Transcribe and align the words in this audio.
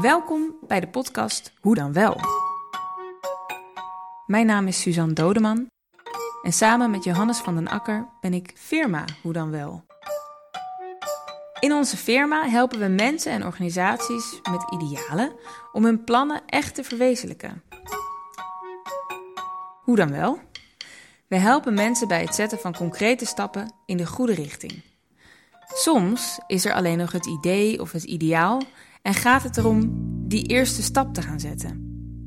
Welkom 0.00 0.56
bij 0.66 0.80
de 0.80 0.88
podcast 0.88 1.52
Hoe 1.60 1.74
dan 1.74 1.92
wel? 1.92 2.20
Mijn 4.26 4.46
naam 4.46 4.66
is 4.66 4.80
Suzanne 4.80 5.12
Dodeman 5.12 5.66
en 6.42 6.52
samen 6.52 6.90
met 6.90 7.04
Johannes 7.04 7.38
van 7.38 7.54
den 7.54 7.68
Akker 7.68 8.08
ben 8.20 8.34
ik 8.34 8.52
Firma 8.54 9.04
Hoe 9.22 9.32
dan 9.32 9.50
wel. 9.50 9.84
In 11.60 11.72
onze 11.72 11.96
firma 11.96 12.48
helpen 12.48 12.78
we 12.78 12.86
mensen 12.88 13.32
en 13.32 13.44
organisaties 13.44 14.40
met 14.50 14.72
idealen 14.72 15.32
om 15.72 15.84
hun 15.84 16.04
plannen 16.04 16.42
echt 16.46 16.74
te 16.74 16.84
verwezenlijken. 16.84 17.62
Hoe 19.82 19.96
dan 19.96 20.10
wel? 20.10 20.38
We 21.26 21.36
helpen 21.36 21.74
mensen 21.74 22.08
bij 22.08 22.20
het 22.20 22.34
zetten 22.34 22.58
van 22.58 22.76
concrete 22.76 23.26
stappen 23.26 23.72
in 23.86 23.96
de 23.96 24.06
goede 24.06 24.34
richting. 24.34 24.82
Soms 25.66 26.38
is 26.46 26.64
er 26.64 26.74
alleen 26.74 26.98
nog 26.98 27.12
het 27.12 27.26
idee 27.26 27.80
of 27.80 27.92
het 27.92 28.04
ideaal 28.04 28.62
en 29.04 29.14
gaat 29.14 29.42
het 29.42 29.56
erom 29.56 29.92
die 30.28 30.42
eerste 30.42 30.82
stap 30.82 31.14
te 31.14 31.22
gaan 31.22 31.40
zetten. 31.40 31.82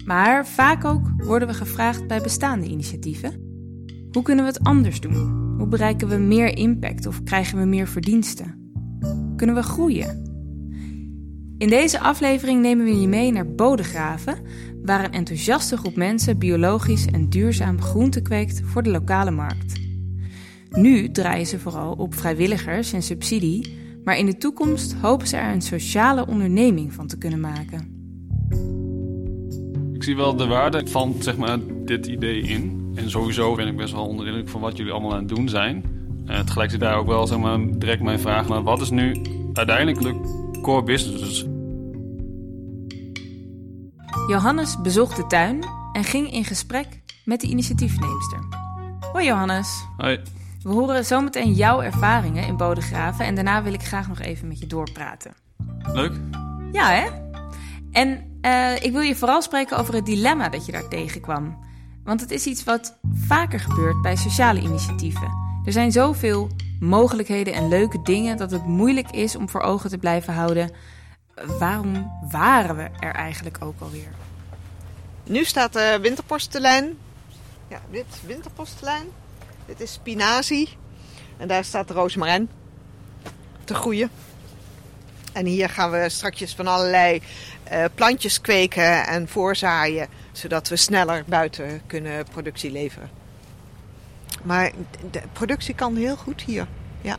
Maar 0.05 0.47
vaak 0.47 0.85
ook 0.85 1.11
worden 1.17 1.47
we 1.47 1.53
gevraagd 1.53 2.07
bij 2.07 2.21
bestaande 2.21 2.67
initiatieven. 2.67 3.31
Hoe 4.11 4.23
kunnen 4.23 4.45
we 4.45 4.51
het 4.51 4.63
anders 4.63 4.99
doen? 4.99 5.55
Hoe 5.57 5.67
bereiken 5.67 6.07
we 6.07 6.15
meer 6.15 6.57
impact 6.57 7.05
of 7.05 7.23
krijgen 7.23 7.57
we 7.59 7.65
meer 7.65 7.87
verdiensten? 7.87 8.71
Kunnen 9.35 9.55
we 9.55 9.63
groeien? 9.63 10.25
In 11.57 11.69
deze 11.69 11.99
aflevering 11.99 12.61
nemen 12.61 12.85
we 12.85 13.01
je 13.01 13.07
mee 13.07 13.31
naar 13.31 13.51
Bodegraven, 13.55 14.37
waar 14.83 15.03
een 15.03 15.11
enthousiaste 15.11 15.77
groep 15.77 15.95
mensen 15.95 16.37
biologisch 16.37 17.05
en 17.05 17.29
duurzaam 17.29 17.81
groente 17.81 18.21
kweekt 18.21 18.61
voor 18.63 18.83
de 18.83 18.89
lokale 18.89 19.31
markt. 19.31 19.79
Nu 20.69 21.11
draaien 21.11 21.47
ze 21.47 21.59
vooral 21.59 21.93
op 21.93 22.15
vrijwilligers 22.15 22.93
en 22.93 23.03
subsidie, 23.03 23.76
maar 24.07 24.17
in 24.17 24.25
de 24.25 24.37
toekomst 24.37 24.93
hopen 24.93 25.27
ze 25.27 25.37
er 25.37 25.53
een 25.53 25.61
sociale 25.61 26.27
onderneming 26.27 26.93
van 26.93 27.07
te 27.07 27.17
kunnen 27.17 27.39
maken. 27.39 27.79
Ik 29.93 30.03
zie 30.03 30.15
wel 30.15 30.35
de 30.35 30.45
waarde 30.45 30.87
van 30.87 31.15
zeg 31.19 31.37
maar, 31.37 31.57
dit 31.85 32.05
idee 32.05 32.41
in. 32.41 32.91
En 32.95 33.09
sowieso 33.09 33.55
ben 33.55 33.67
ik 33.67 33.77
best 33.77 33.93
wel 33.93 34.07
onder 34.07 34.27
indruk 34.27 34.49
van 34.49 34.61
wat 34.61 34.77
jullie 34.77 34.91
allemaal 34.91 35.13
aan 35.13 35.19
het 35.19 35.27
doen 35.27 35.49
zijn. 35.49 35.83
Uh, 36.25 36.39
tegelijk 36.39 36.71
zit 36.71 36.79
daar 36.79 36.97
ook 36.97 37.07
wel 37.07 37.27
zeg 37.27 37.37
maar, 37.39 37.59
direct 37.79 38.01
mijn 38.01 38.19
vraag 38.19 38.47
naar 38.47 38.63
wat 38.63 38.81
is 38.81 38.89
nu 38.89 39.21
uiteindelijk 39.53 40.01
de 40.01 40.59
core 40.61 40.83
business? 40.83 41.45
Johannes 44.27 44.81
bezocht 44.81 45.15
de 45.15 45.27
tuin 45.27 45.65
en 45.93 46.03
ging 46.03 46.31
in 46.31 46.45
gesprek 46.45 46.87
met 47.25 47.41
de 47.41 47.47
initiatiefneemster. 47.47 48.39
Hoi 49.11 49.25
Johannes. 49.25 49.85
Hoi. 49.97 50.19
We 50.61 50.69
horen 50.69 51.05
zometeen 51.05 51.53
jouw 51.53 51.81
ervaringen 51.81 52.47
in 52.47 52.57
Bodegraven 52.57 53.25
en 53.25 53.35
daarna 53.35 53.63
wil 53.63 53.73
ik 53.73 53.83
graag 53.83 54.07
nog 54.07 54.19
even 54.19 54.47
met 54.47 54.59
je 54.59 54.67
doorpraten. 54.67 55.33
Leuk. 55.93 56.13
Ja, 56.71 56.89
hè? 56.89 57.07
En 57.91 58.39
uh, 58.41 58.83
ik 58.83 58.91
wil 58.91 59.01
je 59.01 59.15
vooral 59.15 59.41
spreken 59.41 59.77
over 59.77 59.93
het 59.93 60.05
dilemma 60.05 60.49
dat 60.49 60.65
je 60.65 60.71
daar 60.71 60.87
tegenkwam. 60.87 61.65
Want 62.03 62.21
het 62.21 62.31
is 62.31 62.45
iets 62.45 62.63
wat 62.63 62.97
vaker 63.13 63.59
gebeurt 63.59 64.01
bij 64.01 64.15
sociale 64.15 64.59
initiatieven. 64.59 65.31
Er 65.65 65.71
zijn 65.71 65.91
zoveel 65.91 66.49
mogelijkheden 66.79 67.53
en 67.53 67.67
leuke 67.67 68.01
dingen 68.01 68.37
dat 68.37 68.51
het 68.51 68.65
moeilijk 68.65 69.11
is 69.11 69.35
om 69.35 69.49
voor 69.49 69.61
ogen 69.61 69.89
te 69.89 69.97
blijven 69.97 70.33
houden. 70.33 70.71
Waarom 71.59 72.11
waren 72.29 72.75
we 72.75 72.89
er 72.99 73.13
eigenlijk 73.13 73.57
ook 73.59 73.79
alweer? 73.79 74.11
Nu 75.23 75.43
staat 75.43 75.73
de 75.73 75.99
winterpostelijn. 76.01 76.97
Ja, 77.67 77.79
dit 77.91 78.05
winterpostelijn. 78.25 79.07
Dit 79.67 79.81
is 79.81 79.93
spinazie. 79.93 80.69
En 81.37 81.47
daar 81.47 81.63
staat 81.63 81.87
de 81.87 81.93
rozemarijn 81.93 82.49
te 83.63 83.73
groeien. 83.73 84.09
En 85.33 85.45
hier 85.45 85.69
gaan 85.69 85.91
we 85.91 86.09
straks 86.09 86.55
van 86.55 86.67
allerlei 86.67 87.21
uh, 87.71 87.85
plantjes 87.95 88.41
kweken 88.41 89.07
en 89.07 89.27
voorzaaien. 89.27 90.07
Zodat 90.31 90.67
we 90.67 90.75
sneller 90.75 91.23
buiten 91.27 91.81
kunnen 91.87 92.25
productie 92.31 92.71
leveren. 92.71 93.09
Maar 94.43 94.71
de 95.11 95.21
productie 95.33 95.75
kan 95.75 95.95
heel 95.95 96.15
goed 96.15 96.41
hier. 96.41 96.67
Ja, 97.01 97.17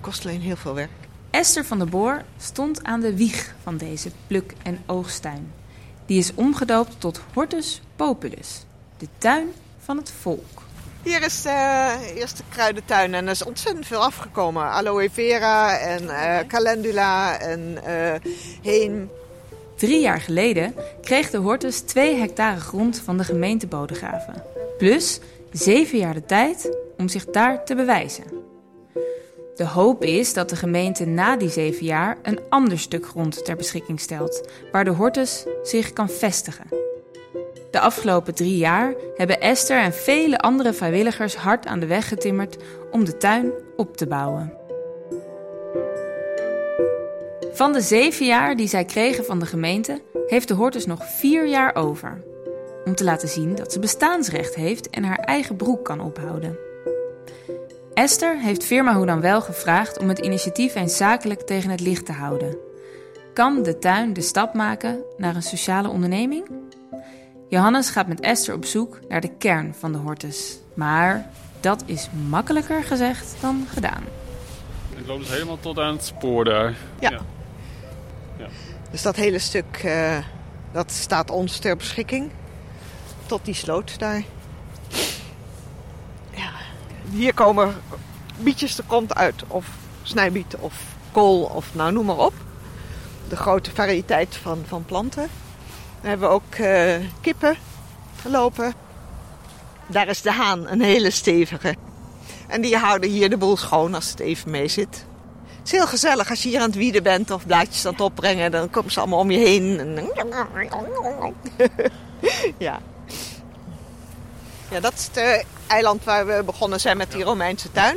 kost 0.00 0.24
alleen 0.24 0.40
heel 0.40 0.56
veel 0.56 0.74
werk. 0.74 0.90
Esther 1.30 1.64
van 1.64 1.78
der 1.78 1.88
Boor 1.88 2.22
stond 2.38 2.84
aan 2.84 3.00
de 3.00 3.16
wieg 3.16 3.54
van 3.62 3.76
deze 3.76 4.10
pluk- 4.26 4.54
en 4.62 4.82
oogsttuin. 4.86 5.52
Die 6.06 6.18
is 6.18 6.34
omgedoopt 6.34 7.00
tot 7.00 7.20
Hortus 7.32 7.80
Populus, 7.96 8.64
de 8.96 9.08
tuin 9.18 9.48
van 9.78 9.96
het 9.96 10.12
volk. 10.20 10.63
Hier 11.04 11.22
is 11.22 11.42
de 11.42 12.12
eerste 12.14 12.42
kruidentuin 12.48 13.14
en 13.14 13.24
er 13.24 13.30
is 13.30 13.44
ontzettend 13.44 13.86
veel 13.86 14.04
afgekomen. 14.04 14.62
Aloe 14.62 15.10
vera 15.12 15.78
en 15.78 16.02
uh, 16.02 16.38
calendula 16.48 17.40
en 17.40 17.78
uh, 17.86 18.14
heen. 18.62 19.10
Drie 19.76 20.00
jaar 20.00 20.20
geleden 20.20 20.74
kreeg 21.02 21.30
de 21.30 21.38
Hortus 21.38 21.80
twee 21.80 22.16
hectare 22.16 22.60
grond 22.60 23.00
van 23.04 23.16
de 23.16 23.24
gemeente 23.24 23.66
Bodegraven. 23.66 24.42
Plus 24.78 25.20
zeven 25.52 25.98
jaar 25.98 26.14
de 26.14 26.24
tijd 26.24 26.76
om 26.96 27.08
zich 27.08 27.24
daar 27.24 27.64
te 27.64 27.74
bewijzen. 27.74 28.24
De 29.56 29.66
hoop 29.66 30.04
is 30.04 30.32
dat 30.32 30.48
de 30.48 30.56
gemeente 30.56 31.04
na 31.04 31.36
die 31.36 31.50
zeven 31.50 31.86
jaar 31.86 32.16
een 32.22 32.40
ander 32.48 32.78
stuk 32.78 33.06
grond 33.06 33.44
ter 33.44 33.56
beschikking 33.56 34.00
stelt, 34.00 34.48
waar 34.72 34.84
de 34.84 34.90
Hortus 34.90 35.44
zich 35.62 35.92
kan 35.92 36.08
vestigen. 36.08 36.66
Afgelopen 37.84 38.34
drie 38.34 38.56
jaar 38.56 38.94
hebben 39.16 39.40
Esther 39.40 39.78
en 39.78 39.92
vele 39.92 40.38
andere 40.38 40.72
vrijwilligers 40.72 41.36
hard 41.36 41.66
aan 41.66 41.80
de 41.80 41.86
weg 41.86 42.08
getimmerd 42.08 42.56
om 42.90 43.04
de 43.04 43.16
tuin 43.16 43.52
op 43.76 43.96
te 43.96 44.06
bouwen. 44.06 44.52
Van 47.52 47.72
de 47.72 47.80
zeven 47.80 48.26
jaar 48.26 48.56
die 48.56 48.68
zij 48.68 48.84
kregen 48.84 49.24
van 49.24 49.38
de 49.38 49.46
gemeente, 49.46 50.00
heeft 50.26 50.48
de 50.48 50.54
Hortus 50.54 50.86
nog 50.86 51.04
vier 51.04 51.46
jaar 51.46 51.74
over. 51.74 52.22
Om 52.84 52.94
te 52.94 53.04
laten 53.04 53.28
zien 53.28 53.54
dat 53.54 53.72
ze 53.72 53.78
bestaansrecht 53.78 54.54
heeft 54.54 54.90
en 54.90 55.04
haar 55.04 55.18
eigen 55.18 55.56
broek 55.56 55.84
kan 55.84 56.00
ophouden. 56.00 56.58
Esther 57.94 58.38
heeft 58.38 58.64
firma 58.64 58.94
Hoe 58.94 59.06
dan 59.06 59.20
Wel 59.20 59.40
gevraagd 59.40 59.98
om 59.98 60.08
het 60.08 60.18
initiatief 60.18 60.74
eens 60.74 60.96
zakelijk 60.96 61.40
tegen 61.40 61.70
het 61.70 61.80
licht 61.80 62.06
te 62.06 62.12
houden. 62.12 62.56
Kan 63.34 63.62
de 63.62 63.78
tuin 63.78 64.12
de 64.12 64.20
stap 64.20 64.54
maken 64.54 65.04
naar 65.16 65.36
een 65.36 65.42
sociale 65.42 65.88
onderneming? 65.88 66.64
Johannes 67.48 67.90
gaat 67.90 68.06
met 68.06 68.20
Esther 68.20 68.54
op 68.54 68.64
zoek 68.64 68.98
naar 69.08 69.20
de 69.20 69.36
kern 69.38 69.74
van 69.78 69.92
de 69.92 69.98
hortus. 69.98 70.58
Maar 70.74 71.30
dat 71.60 71.82
is 71.86 72.08
makkelijker 72.28 72.82
gezegd 72.82 73.34
dan 73.40 73.66
gedaan. 73.68 74.02
Het 74.94 75.06
loopt 75.06 75.20
dus 75.20 75.30
helemaal 75.30 75.60
tot 75.60 75.78
aan 75.78 75.94
het 75.94 76.04
spoor 76.04 76.44
daar. 76.44 76.74
Ja. 76.98 77.10
ja. 77.10 77.20
ja. 78.36 78.46
Dus 78.90 79.02
dat 79.02 79.16
hele 79.16 79.38
stuk, 79.38 79.82
uh, 79.84 80.18
dat 80.72 80.90
staat 80.92 81.30
ons 81.30 81.58
ter 81.58 81.76
beschikking. 81.76 82.30
Tot 83.26 83.44
die 83.44 83.54
sloot 83.54 83.98
daar. 83.98 84.22
Ja. 86.30 86.50
Hier 87.10 87.34
komen 87.34 87.74
bietjes 88.38 88.74
de 88.76 88.82
kont 88.86 89.14
uit. 89.14 89.44
Of 89.46 89.70
snijbiet 90.02 90.56
of 90.56 90.82
kool 91.12 91.42
of 91.42 91.74
nou 91.74 91.92
noem 91.92 92.06
maar 92.06 92.18
op. 92.18 92.34
De 93.28 93.36
grote 93.36 93.70
variëteit 93.70 94.36
van, 94.36 94.62
van 94.66 94.84
planten. 94.84 95.28
We 96.04 96.10
hebben 96.10 96.30
ook 96.30 96.54
uh, 96.60 96.94
kippen 97.20 97.56
gelopen. 98.20 98.74
Daar 99.86 100.08
is 100.08 100.22
de 100.22 100.32
haan, 100.32 100.68
een 100.68 100.80
hele 100.80 101.10
stevige. 101.10 101.74
En 102.46 102.60
die 102.60 102.76
houden 102.76 103.10
hier 103.10 103.30
de 103.30 103.36
boel 103.36 103.56
schoon 103.56 103.94
als 103.94 104.10
het 104.10 104.20
even 104.20 104.50
mee 104.50 104.68
zit. 104.68 105.06
Het 105.58 105.66
is 105.66 105.70
heel 105.70 105.86
gezellig 105.86 106.30
als 106.30 106.42
je 106.42 106.48
hier 106.48 106.60
aan 106.60 106.66
het 106.66 106.74
wieden 106.74 107.02
bent 107.02 107.30
of 107.30 107.46
blaadjes 107.46 107.86
aan 107.86 107.92
het 107.92 108.00
opbrengen. 108.00 108.50
Dan 108.50 108.70
komen 108.70 108.92
ze 108.92 109.00
allemaal 109.00 109.18
om 109.18 109.30
je 109.30 109.38
heen. 109.38 109.78
ja. 112.66 112.80
Ja, 114.70 114.80
dat 114.80 114.92
is 114.92 115.08
het 115.12 115.44
eiland 115.66 116.04
waar 116.04 116.26
we 116.26 116.42
begonnen 116.44 116.80
zijn 116.80 116.96
met 116.96 117.12
die 117.12 117.24
Romeinse 117.24 117.72
tuin. 117.72 117.96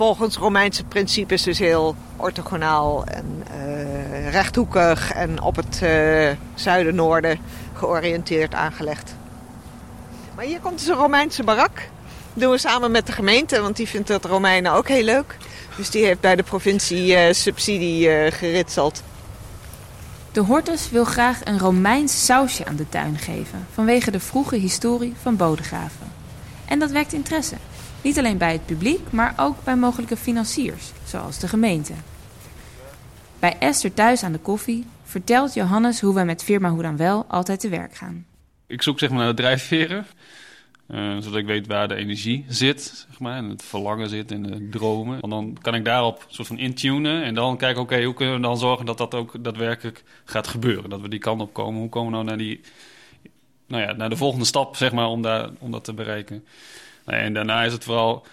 Volgens 0.00 0.36
Romeinse 0.36 0.84
principes 0.84 1.42
dus 1.42 1.58
heel 1.58 1.96
orthogonaal 2.16 3.04
en 3.04 3.44
uh, 3.54 4.30
rechthoekig 4.30 5.12
en 5.12 5.42
op 5.42 5.56
het 5.56 5.80
uh, 5.82 6.28
zuiden-noorden 6.54 7.38
georiënteerd 7.74 8.54
aangelegd. 8.54 9.14
Maar 10.34 10.44
hier 10.44 10.60
komt 10.60 10.78
dus 10.78 10.88
een 10.88 10.94
Romeinse 10.94 11.42
barak. 11.42 11.74
Dat 12.32 12.42
doen 12.42 12.50
we 12.50 12.58
samen 12.58 12.90
met 12.90 13.06
de 13.06 13.12
gemeente, 13.12 13.60
want 13.60 13.76
die 13.76 13.88
vindt 13.88 14.08
het 14.08 14.24
Romeinen 14.24 14.72
ook 14.72 14.88
heel 14.88 15.04
leuk. 15.04 15.36
Dus 15.76 15.90
die 15.90 16.04
heeft 16.04 16.20
bij 16.20 16.36
de 16.36 16.42
provincie 16.42 17.12
uh, 17.12 17.32
subsidie 17.32 18.30
geritseld. 18.30 19.02
De 20.32 20.40
Hortus 20.40 20.90
wil 20.90 21.04
graag 21.04 21.40
een 21.44 21.58
Romeins 21.58 22.24
sausje 22.24 22.66
aan 22.66 22.76
de 22.76 22.88
tuin 22.88 23.18
geven, 23.18 23.66
vanwege 23.74 24.10
de 24.10 24.20
vroege 24.20 24.56
historie 24.56 25.14
van 25.22 25.36
Bodegraven. 25.36 26.12
En 26.64 26.78
dat 26.78 26.90
wekt 26.90 27.12
interesse. 27.12 27.56
Niet 28.02 28.18
alleen 28.18 28.38
bij 28.38 28.52
het 28.52 28.66
publiek, 28.66 29.12
maar 29.12 29.34
ook 29.36 29.64
bij 29.64 29.76
mogelijke 29.76 30.16
financiers, 30.16 30.92
zoals 31.04 31.38
de 31.38 31.48
gemeente. 31.48 31.92
Bij 33.38 33.56
Esther 33.58 33.94
thuis 33.94 34.22
aan 34.22 34.32
de 34.32 34.38
koffie 34.38 34.86
vertelt 35.04 35.54
Johannes 35.54 36.00
hoe 36.00 36.14
wij 36.14 36.24
met 36.24 36.44
firma 36.44 36.70
Hoe 36.70 36.82
dan 36.82 36.96
Wel 36.96 37.24
altijd 37.28 37.60
te 37.60 37.68
werk 37.68 37.94
gaan. 37.94 38.26
Ik 38.66 38.82
zoek 38.82 38.98
zeg 38.98 39.10
maar 39.10 39.18
naar 39.18 39.28
de 39.28 39.42
drijfveren. 39.42 40.06
Eh, 40.86 41.16
zodat 41.18 41.38
ik 41.38 41.46
weet 41.46 41.66
waar 41.66 41.88
de 41.88 41.94
energie 41.94 42.44
zit, 42.48 43.06
zeg 43.08 43.18
maar. 43.18 43.36
En 43.36 43.48
het 43.48 43.62
verlangen 43.62 44.08
zit 44.08 44.30
en 44.30 44.42
de 44.42 44.68
dromen. 44.68 45.20
Want 45.20 45.32
dan 45.32 45.56
kan 45.60 45.74
ik 45.74 45.84
daarop 45.84 46.26
soort 46.28 46.48
van 46.48 46.58
intunen. 46.58 47.22
En 47.22 47.34
dan 47.34 47.56
kijken, 47.56 47.82
oké, 47.82 48.04
hoe 48.04 48.14
kunnen 48.14 48.34
we 48.34 48.40
dan 48.40 48.58
zorgen 48.58 48.86
dat 48.86 48.98
dat 48.98 49.14
ook 49.14 49.44
daadwerkelijk 49.44 50.02
gaat 50.24 50.46
gebeuren? 50.46 50.90
Dat 50.90 51.00
we 51.00 51.08
die 51.08 51.18
kant 51.18 51.40
op 51.40 51.52
komen. 51.52 51.80
Hoe 51.80 51.88
komen 51.88 52.10
we 52.10 52.14
nou 52.16 52.28
naar 52.28 52.38
die... 52.38 52.60
Nou 53.66 53.82
ja, 53.82 53.92
naar 53.92 54.10
de 54.10 54.16
volgende 54.16 54.44
stap, 54.44 54.76
zeg 54.76 54.92
maar, 54.92 55.06
om, 55.06 55.22
daar, 55.22 55.50
om 55.58 55.70
dat 55.70 55.84
te 55.84 55.92
bereiken. 55.92 56.44
En 57.04 57.34
daarna 57.34 57.62
is 57.62 57.72
het 57.72 57.84
vooral 57.84 58.26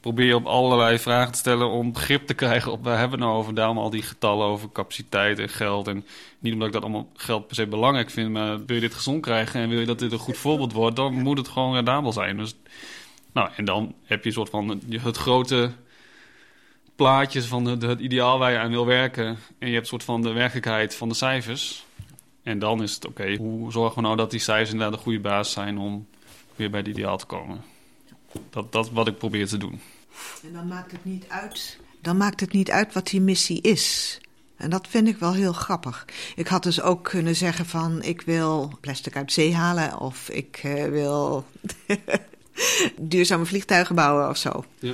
probeer 0.00 0.26
je 0.26 0.34
op 0.34 0.46
allerlei 0.46 0.98
vragen 0.98 1.32
te 1.32 1.38
stellen 1.38 1.70
om 1.70 1.92
begrip 1.92 2.26
te 2.26 2.34
krijgen 2.34 2.72
op 2.72 2.84
waar 2.84 2.98
hebben 2.98 3.18
we 3.18 3.24
nou 3.24 3.36
over. 3.36 3.54
Daarom 3.54 3.78
al 3.78 3.90
die 3.90 4.02
getallen 4.02 4.46
over 4.46 4.72
capaciteit 4.72 5.38
en 5.38 5.48
geld. 5.48 5.88
En 5.88 6.04
niet 6.38 6.52
omdat 6.52 6.66
ik 6.66 6.74
dat 6.74 6.82
allemaal 6.82 7.08
geld 7.14 7.46
per 7.46 7.56
se 7.56 7.66
belangrijk 7.66 8.10
vind, 8.10 8.30
maar 8.30 8.64
wil 8.64 8.74
je 8.74 8.80
dit 8.80 8.94
gezond 8.94 9.22
krijgen 9.22 9.60
en 9.60 9.68
wil 9.68 9.80
je 9.80 9.86
dat 9.86 9.98
dit 9.98 10.12
een 10.12 10.18
goed 10.18 10.36
voorbeeld 10.36 10.72
wordt, 10.72 10.96
dan 10.96 11.14
moet 11.14 11.38
het 11.38 11.48
gewoon 11.48 11.74
rendabel 11.74 12.12
zijn. 12.12 12.36
Dus, 12.36 12.54
nou, 13.32 13.50
en 13.56 13.64
dan 13.64 13.94
heb 14.04 14.20
je 14.20 14.26
een 14.26 14.34
soort 14.34 14.50
van 14.50 14.82
het 15.02 15.16
grote 15.16 15.70
plaatje 16.96 17.42
van 17.42 17.64
het, 17.64 17.82
het 17.82 18.00
ideaal 18.00 18.38
waar 18.38 18.52
je 18.52 18.58
aan 18.58 18.70
wil 18.70 18.86
werken. 18.86 19.26
En 19.58 19.68
je 19.68 19.74
hebt 19.74 19.76
een 19.76 19.86
soort 19.86 20.04
van 20.04 20.22
de 20.22 20.32
werkelijkheid 20.32 20.94
van 20.94 21.08
de 21.08 21.14
cijfers. 21.14 21.84
En 22.42 22.58
dan 22.58 22.82
is 22.82 22.94
het 22.94 23.06
oké, 23.06 23.36
hoe 23.36 23.72
zorgen 23.72 23.94
we 23.96 24.02
nou 24.02 24.16
dat 24.16 24.30
die 24.30 24.40
cijfers 24.40 24.70
inderdaad 24.70 24.96
een 24.96 25.04
goede 25.04 25.20
basis 25.20 25.52
zijn 25.52 25.78
om 25.78 26.06
weer 26.56 26.70
bij 26.70 26.80
het 26.80 26.88
ideaal 26.88 27.16
te 27.16 27.26
komen. 27.26 27.75
Dat, 28.50 28.72
dat 28.72 28.84
is 28.84 28.92
wat 28.92 29.06
ik 29.06 29.18
probeer 29.18 29.46
te 29.46 29.56
doen. 29.56 29.80
En 30.42 30.52
dan 30.52 30.68
maakt 30.68 30.92
het 30.92 31.04
niet 31.04 31.24
uit. 31.28 31.78
Dan 32.00 32.16
maakt 32.16 32.40
het 32.40 32.52
niet 32.52 32.70
uit 32.70 32.92
wat 32.92 33.06
die 33.06 33.20
missie 33.20 33.60
is. 33.60 34.18
En 34.56 34.70
dat 34.70 34.88
vind 34.88 35.08
ik 35.08 35.16
wel 35.16 35.32
heel 35.32 35.52
grappig. 35.52 36.04
Ik 36.36 36.46
had 36.46 36.62
dus 36.62 36.80
ook 36.80 37.04
kunnen 37.04 37.36
zeggen 37.36 37.66
van 37.66 38.02
ik 38.02 38.20
wil 38.20 38.72
plastic 38.80 39.16
uit 39.16 39.32
zee 39.32 39.54
halen 39.54 39.98
of 39.98 40.28
ik 40.28 40.62
uh, 40.64 40.84
wil 40.84 41.44
duurzame 42.96 43.44
vliegtuigen 43.44 43.94
bouwen 43.94 44.28
of 44.28 44.36
zo. 44.36 44.64
Ja. 44.78 44.92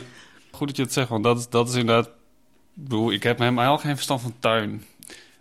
Goed 0.51 0.67
dat 0.67 0.77
je 0.77 0.83
het 0.83 0.93
zegt, 0.93 1.09
want 1.09 1.25
dat, 1.25 1.47
dat 1.51 1.69
is 1.69 1.75
inderdaad. 1.75 2.11
Ik 3.11 3.23
heb 3.23 3.39
helemaal 3.39 3.79
geen 3.79 3.95
verstand 3.95 4.21
van 4.21 4.35
tuin. 4.39 4.85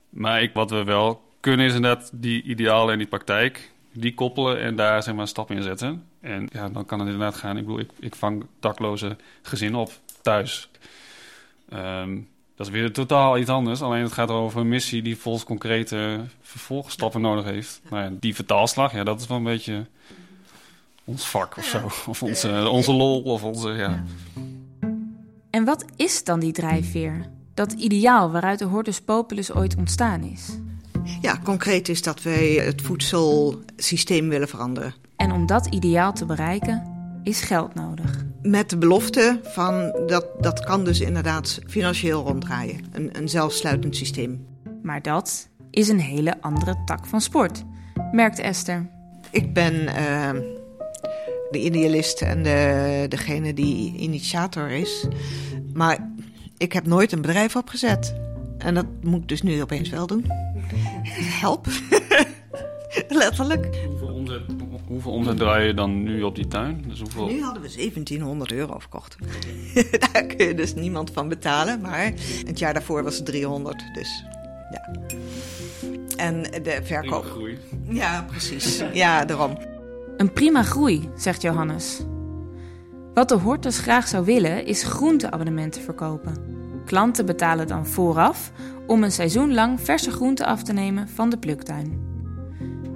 Maar 0.09 0.42
ik, 0.42 0.53
wat 0.53 0.69
we 0.69 0.83
wel 0.83 1.21
kunnen 1.39 1.65
is 1.65 1.74
inderdaad 1.74 2.09
die 2.13 2.44
idealen 2.44 2.92
en 2.92 2.98
die 2.98 3.07
praktijk 3.07 3.71
die 3.94 4.13
koppelen 4.13 4.59
en 4.59 4.75
daar 4.75 5.03
zeg 5.03 5.13
maar 5.13 5.21
een 5.21 5.27
stap 5.27 5.51
in 5.51 5.63
zetten. 5.63 6.09
En 6.22 6.50
ja, 6.52 6.70
dan 6.70 6.86
kan 6.86 7.00
het 7.00 7.10
inderdaad 7.10 7.36
gaan. 7.36 7.58
Ik 7.58 7.66
bedoel, 7.66 7.80
ik, 7.80 7.90
ik 8.00 8.16
vang 8.16 8.46
dakloze 8.60 9.18
gezinnen 9.42 9.80
op 9.80 9.92
thuis. 10.22 10.70
Ehm, 11.70 12.20
dat 12.56 12.68
is 12.68 12.72
weer 12.74 12.94
totaal 12.94 13.38
iets 13.38 13.50
anders. 13.50 13.82
Alleen 13.82 14.04
het 14.04 14.12
gaat 14.12 14.30
over 14.30 14.60
een 14.60 14.68
missie 14.68 15.02
die 15.02 15.18
volgens 15.18 15.44
concrete 15.44 16.26
vervolgstappen 16.42 17.22
nodig 17.22 17.46
heeft. 17.46 17.82
Nou 17.90 18.04
ja, 18.04 18.12
die 18.20 18.36
vertaalslag, 18.36 18.94
ja, 18.94 19.04
dat 19.04 19.20
is 19.20 19.28
wel 19.28 19.38
een 19.38 19.44
beetje 19.44 19.86
ons 21.04 21.28
vak 21.28 21.58
of 21.58 21.66
zo. 21.66 21.78
Of 22.10 22.24
onze, 22.24 22.70
onze 22.70 22.92
lol 22.94 23.22
of 23.22 23.44
onze, 23.44 23.70
ja. 23.70 24.04
En 25.50 25.64
wat 25.64 25.86
is 25.96 26.24
dan 26.24 26.40
die 26.40 26.52
drijfveer? 26.52 27.30
Dat 27.54 27.72
ideaal 27.72 28.32
waaruit 28.32 28.60
de 28.60 28.66
Hortus 28.66 29.02
Populus 29.02 29.54
ooit 29.54 29.76
ontstaan 29.76 30.24
is? 30.24 30.58
Ja, 31.22 31.40
concreet 31.44 31.90
is 31.90 32.02
dat 32.02 32.22
wij 32.22 32.48
het 32.48 32.82
voedselsysteem 32.82 34.30
willen 34.30 34.48
veranderen. 34.48 34.94
En 35.22 35.32
om 35.32 35.46
dat 35.46 35.66
ideaal 35.66 36.14
te 36.14 36.26
bereiken, 36.26 36.84
is 37.24 37.42
geld 37.42 37.74
nodig. 37.74 38.26
Met 38.42 38.70
de 38.70 38.78
belofte 38.78 39.40
van 39.44 39.94
dat 40.08 40.26
dat 40.40 40.60
kan 40.60 40.84
dus 40.84 41.00
inderdaad 41.00 41.60
financieel 41.68 42.24
ronddraaien. 42.24 42.86
Een, 42.92 43.10
een 43.18 43.30
zelfsluitend 43.30 43.96
systeem. 43.96 44.46
Maar 44.84 45.02
dat 45.02 45.50
is 45.70 45.88
een 45.88 46.00
hele 46.00 46.42
andere 46.42 46.76
tak 46.86 47.06
van 47.06 47.22
sport, 47.22 47.64
merkt 48.12 48.40
Esther. 48.40 48.90
Ik 49.32 49.54
ben 49.54 49.74
uh, 49.74 50.30
de 51.52 51.60
idealist 51.60 52.22
en 52.22 52.44
de, 52.44 53.06
degene 53.10 53.54
die 53.54 53.98
initiator 53.98 54.70
is. 54.70 55.08
Maar 55.74 56.12
ik 56.58 56.74
heb 56.74 56.86
nooit 56.86 57.12
een 57.12 57.22
bedrijf 57.22 57.56
opgezet. 57.56 58.16
En 58.58 58.74
dat 58.74 58.86
moet 59.02 59.22
ik 59.22 59.28
dus 59.28 59.42
nu 59.42 59.62
opeens 59.62 59.90
wel 59.90 60.08
doen. 60.08 60.26
Help. 61.40 61.68
Letterlijk. 63.08 63.70
Hoeveel 64.31 64.68
omzet, 64.68 64.88
hoeveel 64.88 65.12
omzet 65.12 65.38
draai 65.38 65.68
je 65.68 65.74
dan 65.74 66.04
nu 66.04 66.24
op 66.24 66.36
die 66.36 66.48
tuin? 66.48 66.83
Dus 66.88 67.00
hoeveel... 67.00 67.28
Nu 67.28 67.42
hadden 67.42 67.62
we 67.62 67.75
1700 67.75 68.51
euro 68.51 68.80
verkocht. 68.80 69.16
Daar 70.13 70.24
kun 70.24 70.48
je 70.48 70.54
dus 70.56 70.74
niemand 70.74 71.12
van 71.12 71.30
betalen. 71.30 71.81
Maar 71.81 72.13
het 72.45 72.60
jaar 72.60 72.74
daarvoor 72.74 73.04
was 73.04 73.16
het 73.16 73.25
300. 73.25 73.83
Dus 73.94 74.24
ja. 74.72 74.92
En 76.16 76.42
de 76.42 76.80
verkoop. 76.83 77.22
Prima 77.22 77.33
groei. 77.33 77.57
Ja, 77.89 78.25
precies. 78.28 78.83
Ja, 78.94 79.25
daarom. 79.25 79.57
Een 80.18 80.34
prima 80.34 80.63
groei, 80.63 81.10
zegt 81.16 81.42
Johannes. 81.42 82.01
Wat 83.13 83.30
de 83.30 83.36
Hortus 83.36 83.80
graag 83.80 84.07
zou 84.07 84.25
willen, 84.25 84.66
is 84.66 84.84
groenteabonnementen 84.84 85.81
verkopen. 85.81 86.36
Klanten 86.86 87.25
betalen 87.25 87.68
dan 87.68 87.86
vooraf 87.86 88.51
om 88.88 89.04
een 89.04 89.12
seizoen 89.12 89.54
lang 89.54 89.81
verse 89.81 90.12
groenten 90.12 90.45
af 90.45 90.63
te 90.63 90.74
nemen 90.74 91.10
van 91.10 91.30
de 91.30 91.38
pluktuin. 91.38 92.11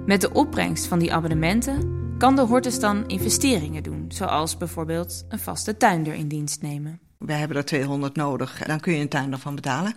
Met 0.06 0.20
de 0.20 0.32
opbrengst 0.32 0.86
van 0.86 0.98
die 0.98 1.12
abonnementen 1.12 2.04
kan 2.18 2.36
de 2.36 2.42
Hortus 2.42 2.80
dan 2.80 3.08
investeringen 3.08 3.82
doen, 3.82 4.04
zoals 4.08 4.56
bijvoorbeeld 4.56 5.24
een 5.28 5.38
vaste 5.38 5.76
tuinder 5.76 6.14
in 6.14 6.28
dienst 6.28 6.62
nemen. 6.62 7.00
We 7.18 7.32
hebben 7.32 7.56
er 7.56 7.64
200 7.64 8.16
nodig, 8.16 8.62
dan 8.66 8.80
kun 8.80 8.92
je 8.92 9.00
een 9.00 9.08
tuinder 9.08 9.38
van 9.38 9.54
betalen. 9.54 9.94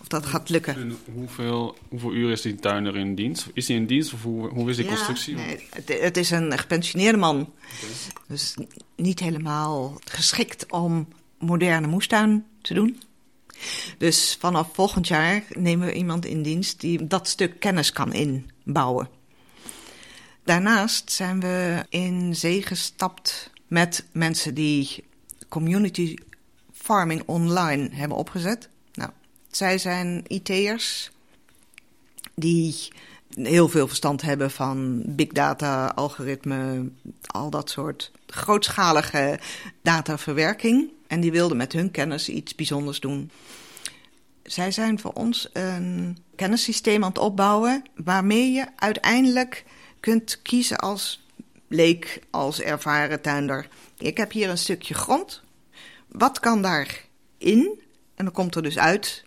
Of 0.00 0.06
dat 0.08 0.26
gaat 0.26 0.48
lukken. 0.48 0.74
En 0.74 0.96
hoeveel, 1.14 1.76
hoeveel 1.88 2.12
uur 2.14 2.30
is 2.30 2.42
die 2.42 2.54
tuinder 2.54 2.96
in 2.96 3.14
dienst? 3.14 3.48
Is 3.52 3.68
hij 3.68 3.76
in 3.76 3.86
dienst 3.86 4.12
of 4.12 4.22
hoe, 4.22 4.48
hoe 4.48 4.70
is 4.70 4.76
die 4.76 4.84
Ja, 4.84 4.90
constructie? 4.90 5.34
nee, 5.34 5.66
het, 5.70 6.00
het 6.00 6.16
is 6.16 6.30
een 6.30 6.58
gepensioneerde 6.58 7.18
man. 7.18 7.52
Dus 8.28 8.56
niet 8.96 9.20
helemaal 9.20 9.98
geschikt 10.04 10.72
om 10.72 11.08
moderne 11.38 11.86
moestuin 11.86 12.44
te 12.62 12.74
doen. 12.74 13.00
Dus 13.98 14.36
vanaf 14.40 14.68
volgend 14.72 15.08
jaar 15.08 15.42
nemen 15.48 15.86
we 15.86 15.92
iemand 15.94 16.24
in 16.26 16.42
dienst 16.42 16.80
die 16.80 17.06
dat 17.06 17.28
stuk 17.28 17.60
kennis 17.60 17.92
kan 17.92 18.12
inbouwen. 18.12 19.08
Daarnaast 20.44 21.12
zijn 21.12 21.40
we 21.40 21.84
in 21.88 22.36
zee 22.36 22.62
gestapt 22.62 23.50
met 23.66 24.04
mensen 24.12 24.54
die 24.54 25.04
community 25.48 26.16
farming 26.72 27.22
online 27.26 27.88
hebben 27.92 28.16
opgezet. 28.16 28.68
Nou, 28.94 29.10
zij 29.50 29.78
zijn 29.78 30.24
IT'ers 30.26 31.10
die 32.34 32.88
heel 33.34 33.68
veel 33.68 33.86
verstand 33.86 34.22
hebben 34.22 34.50
van 34.50 35.02
big 35.06 35.28
data, 35.28 35.86
algoritme, 35.86 36.90
al 37.26 37.50
dat 37.50 37.70
soort 37.70 38.10
grootschalige 38.26 39.38
dataverwerking. 39.82 40.90
En 41.06 41.20
die 41.20 41.32
wilden 41.32 41.56
met 41.56 41.72
hun 41.72 41.90
kennis 41.90 42.28
iets 42.28 42.54
bijzonders 42.54 43.00
doen. 43.00 43.30
Zij 44.42 44.70
zijn 44.70 45.00
voor 45.00 45.12
ons 45.12 45.48
een 45.52 46.18
kennissysteem 46.36 47.02
aan 47.04 47.08
het 47.08 47.18
opbouwen 47.18 47.82
waarmee 47.94 48.52
je 48.52 48.66
uiteindelijk 48.76 49.64
kunt 50.02 50.42
kiezen 50.42 50.78
als 50.78 51.26
leek, 51.68 52.20
als 52.30 52.60
ervaren 52.60 53.20
tuinder. 53.20 53.68
Ik 53.98 54.16
heb 54.16 54.32
hier 54.32 54.48
een 54.48 54.58
stukje 54.58 54.94
grond. 54.94 55.42
Wat 56.08 56.40
kan 56.40 56.62
daarin? 56.62 57.80
En 58.14 58.24
dan 58.24 58.32
komt 58.32 58.54
er 58.54 58.62
dus 58.62 58.78
uit. 58.78 59.24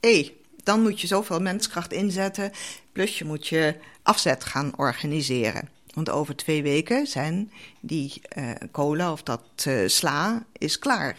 hé, 0.00 0.34
dan 0.62 0.82
moet 0.82 1.00
je 1.00 1.06
zoveel 1.06 1.40
menskracht 1.40 1.92
inzetten. 1.92 2.52
Plus 2.92 3.18
je 3.18 3.24
moet 3.24 3.46
je 3.46 3.76
afzet 4.02 4.44
gaan 4.44 4.72
organiseren. 4.76 5.68
Want 5.94 6.10
over 6.10 6.36
twee 6.36 6.62
weken 6.62 7.06
zijn 7.06 7.52
die 7.80 8.22
uh, 8.36 8.50
cola 8.72 9.12
of 9.12 9.22
dat 9.22 9.64
uh, 9.68 9.88
sla 9.88 10.44
is 10.52 10.78
klaar. 10.78 11.16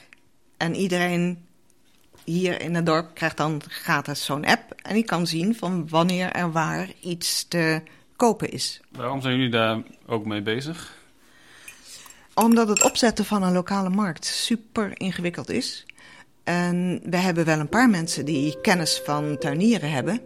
En 0.57 0.75
iedereen 0.75 1.45
hier 2.23 2.61
in 2.61 2.75
het 2.75 2.85
dorp 2.85 3.15
krijgt 3.15 3.37
dan 3.37 3.61
gratis 3.67 4.25
zo'n 4.25 4.45
app. 4.45 4.73
En 4.81 4.93
die 4.93 5.03
kan 5.03 5.27
zien 5.27 5.55
van 5.55 5.89
wanneer 5.89 6.31
er 6.31 6.51
waar 6.51 6.89
iets 7.01 7.47
te 7.47 7.81
kopen 8.19 8.51
is. 8.51 8.81
Waarom 8.91 9.21
zijn 9.21 9.35
jullie 9.35 9.51
daar 9.51 9.81
ook 10.07 10.25
mee 10.25 10.41
bezig? 10.41 10.97
Omdat 12.33 12.67
het 12.67 12.83
opzetten 12.83 13.25
van 13.25 13.43
een 13.43 13.53
lokale 13.53 13.89
markt 13.89 14.25
super 14.25 14.99
ingewikkeld 14.99 15.49
is. 15.49 15.85
En 16.43 17.01
we 17.03 17.17
hebben 17.17 17.45
wel 17.45 17.59
een 17.59 17.69
paar 17.69 17.89
mensen 17.89 18.25
die 18.25 18.61
kennis 18.61 19.01
van 19.05 19.37
tuinieren 19.37 19.91
hebben. 19.91 20.21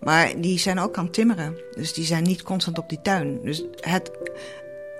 Maar 0.00 0.40
die 0.40 0.58
zijn 0.58 0.78
ook 0.78 0.96
aan 0.96 1.04
het 1.04 1.12
timmeren. 1.12 1.58
Dus 1.74 1.92
die 1.92 2.04
zijn 2.04 2.22
niet 2.22 2.42
constant 2.42 2.78
op 2.78 2.88
die 2.88 3.02
tuin. 3.02 3.40
Dus 3.42 3.64
het 3.80 4.10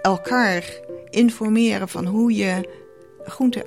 elkaar 0.02 0.64
informeren 1.10 1.88
van 1.88 2.06
hoe 2.06 2.34
je 2.34 2.68
groenten 3.24 3.64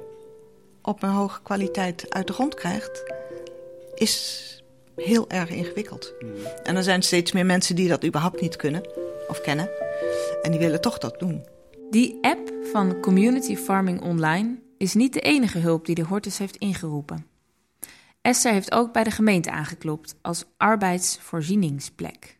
op 0.81 1.03
een 1.03 1.09
hoge 1.09 1.41
kwaliteit 1.41 2.05
uit 2.09 2.27
de 2.27 2.33
grond 2.33 2.55
krijgt, 2.55 3.13
is 3.95 4.56
heel 5.05 5.29
erg 5.29 5.49
ingewikkeld. 5.49 6.13
Mm. 6.19 6.29
En 6.63 6.75
er 6.75 6.83
zijn 6.83 7.01
steeds 7.01 7.31
meer 7.31 7.45
mensen 7.45 7.75
die 7.75 7.87
dat 7.87 8.05
überhaupt 8.05 8.41
niet 8.41 8.55
kunnen 8.55 8.89
of 9.27 9.41
kennen. 9.41 9.69
En 10.41 10.51
die 10.51 10.59
willen 10.59 10.81
toch 10.81 10.97
dat 10.97 11.19
doen. 11.19 11.45
Die 11.89 12.17
app 12.21 12.53
van 12.71 12.99
Community 12.99 13.55
Farming 13.55 14.01
Online 14.01 14.59
is 14.77 14.93
niet 14.93 15.13
de 15.13 15.19
enige 15.19 15.59
hulp 15.59 15.85
die 15.85 15.95
de 15.95 16.03
Hortus 16.03 16.37
heeft 16.37 16.57
ingeroepen. 16.57 17.25
Esther 18.21 18.51
heeft 18.51 18.71
ook 18.71 18.93
bij 18.93 19.03
de 19.03 19.11
gemeente 19.11 19.51
aangeklopt 19.51 20.15
als 20.21 20.45
arbeidsvoorzieningsplek. 20.57 22.37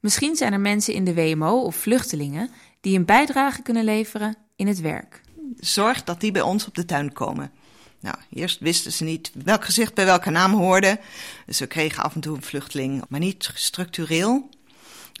Misschien 0.00 0.36
zijn 0.36 0.52
er 0.52 0.60
mensen 0.60 0.94
in 0.94 1.04
de 1.04 1.14
WMO 1.14 1.60
of 1.60 1.76
vluchtelingen 1.76 2.50
die 2.80 2.98
een 2.98 3.04
bijdrage 3.04 3.62
kunnen 3.62 3.84
leveren 3.84 4.36
in 4.56 4.66
het 4.66 4.80
werk. 4.80 5.20
Zorg 5.56 6.04
dat 6.04 6.20
die 6.20 6.32
bij 6.32 6.42
ons 6.42 6.66
op 6.66 6.74
de 6.74 6.84
tuin 6.84 7.12
komen. 7.12 7.52
Nou, 8.00 8.16
eerst 8.30 8.60
wisten 8.60 8.92
ze 8.92 9.04
niet 9.04 9.30
welk 9.44 9.64
gezicht 9.64 9.94
bij 9.94 10.04
welke 10.04 10.30
naam 10.30 10.52
hoorde. 10.52 11.00
Dus 11.46 11.58
we 11.58 11.66
kregen 11.66 12.02
af 12.02 12.14
en 12.14 12.20
toe 12.20 12.36
een 12.36 12.42
vluchteling, 12.42 13.04
maar 13.08 13.20
niet 13.20 13.50
structureel. 13.54 14.48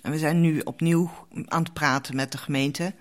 En 0.02 0.10
we 0.10 0.18
zijn 0.18 0.40
nu 0.40 0.60
opnieuw 0.60 1.10
aan 1.46 1.62
het 1.62 1.72
praten 1.72 2.16
met 2.16 2.32
de 2.32 2.38
gemeente. 2.38 2.94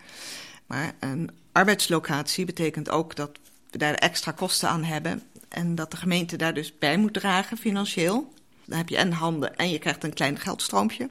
Maar 0.66 0.94
een 1.00 1.32
arbeidslocatie 1.52 2.46
betekent 2.46 2.90
ook 2.90 3.16
dat 3.16 3.40
we 3.72 3.78
daar 3.78 3.94
extra 3.94 4.32
kosten 4.32 4.70
aan 4.70 4.84
hebben. 4.84 5.24
En 5.50 5.76
dat 5.76 5.92
de 5.92 5.98
gemeente 5.98 6.36
daar 6.36 6.54
dus 6.54 6.78
bij 6.78 6.98
moet 6.98 7.14
dragen 7.14 7.58
financieel. 7.58 8.34
Dan 8.66 8.78
heb 8.78 8.90
je 8.90 8.98
en 8.98 9.12
handen 9.12 9.56
en 9.56 9.70
je 9.70 9.80
krijgt 9.80 10.04
een 10.04 10.14
klein 10.14 10.40
geldstroompje. 10.40 11.10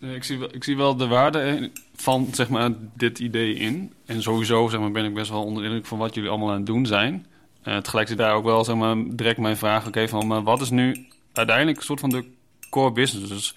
Ik 0.00 0.24
zie, 0.24 0.38
wel, 0.38 0.54
ik 0.54 0.64
zie 0.64 0.76
wel 0.76 0.96
de 0.96 1.06
waarde 1.06 1.70
van 1.96 2.28
zeg 2.32 2.48
maar, 2.48 2.70
dit 2.94 3.18
idee 3.18 3.54
in. 3.54 3.92
En 4.06 4.22
sowieso 4.22 4.68
zeg 4.68 4.80
maar, 4.80 4.90
ben 4.90 5.04
ik 5.04 5.14
best 5.14 5.30
wel 5.30 5.44
onder 5.44 5.62
de 5.62 5.68
indruk 5.68 5.86
van 5.86 5.98
wat 5.98 6.14
jullie 6.14 6.30
allemaal 6.30 6.50
aan 6.50 6.56
het 6.56 6.66
doen 6.66 6.86
zijn. 6.86 7.26
Uh, 7.68 7.76
tegelijkertijd 7.76 8.28
daar 8.28 8.36
ook 8.36 8.44
wel 8.44 8.64
zeg 8.64 8.76
direct 9.16 9.38
mijn 9.38 9.56
vraag: 9.56 9.86
oké, 9.86 10.08
van 10.08 10.26
maar 10.26 10.42
wat 10.42 10.60
is 10.60 10.70
nu 10.70 11.06
uiteindelijk 11.32 11.78
een 11.78 11.84
soort 11.84 12.00
van 12.00 12.10
de 12.10 12.24
core 12.70 12.92
business? 12.92 13.28
Dus 13.28 13.54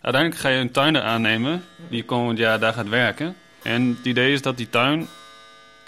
uiteindelijk 0.00 0.42
ga 0.42 0.48
je 0.48 0.58
een 0.58 0.70
tuiner 0.70 1.02
aannemen 1.02 1.64
die 1.90 2.04
komend 2.04 2.38
jaar 2.38 2.60
daar 2.60 2.72
gaat 2.72 2.88
werken. 2.88 3.36
En 3.62 3.88
het 3.96 4.06
idee 4.06 4.32
is 4.32 4.42
dat 4.42 4.56
die 4.56 4.70
tuin 4.70 5.08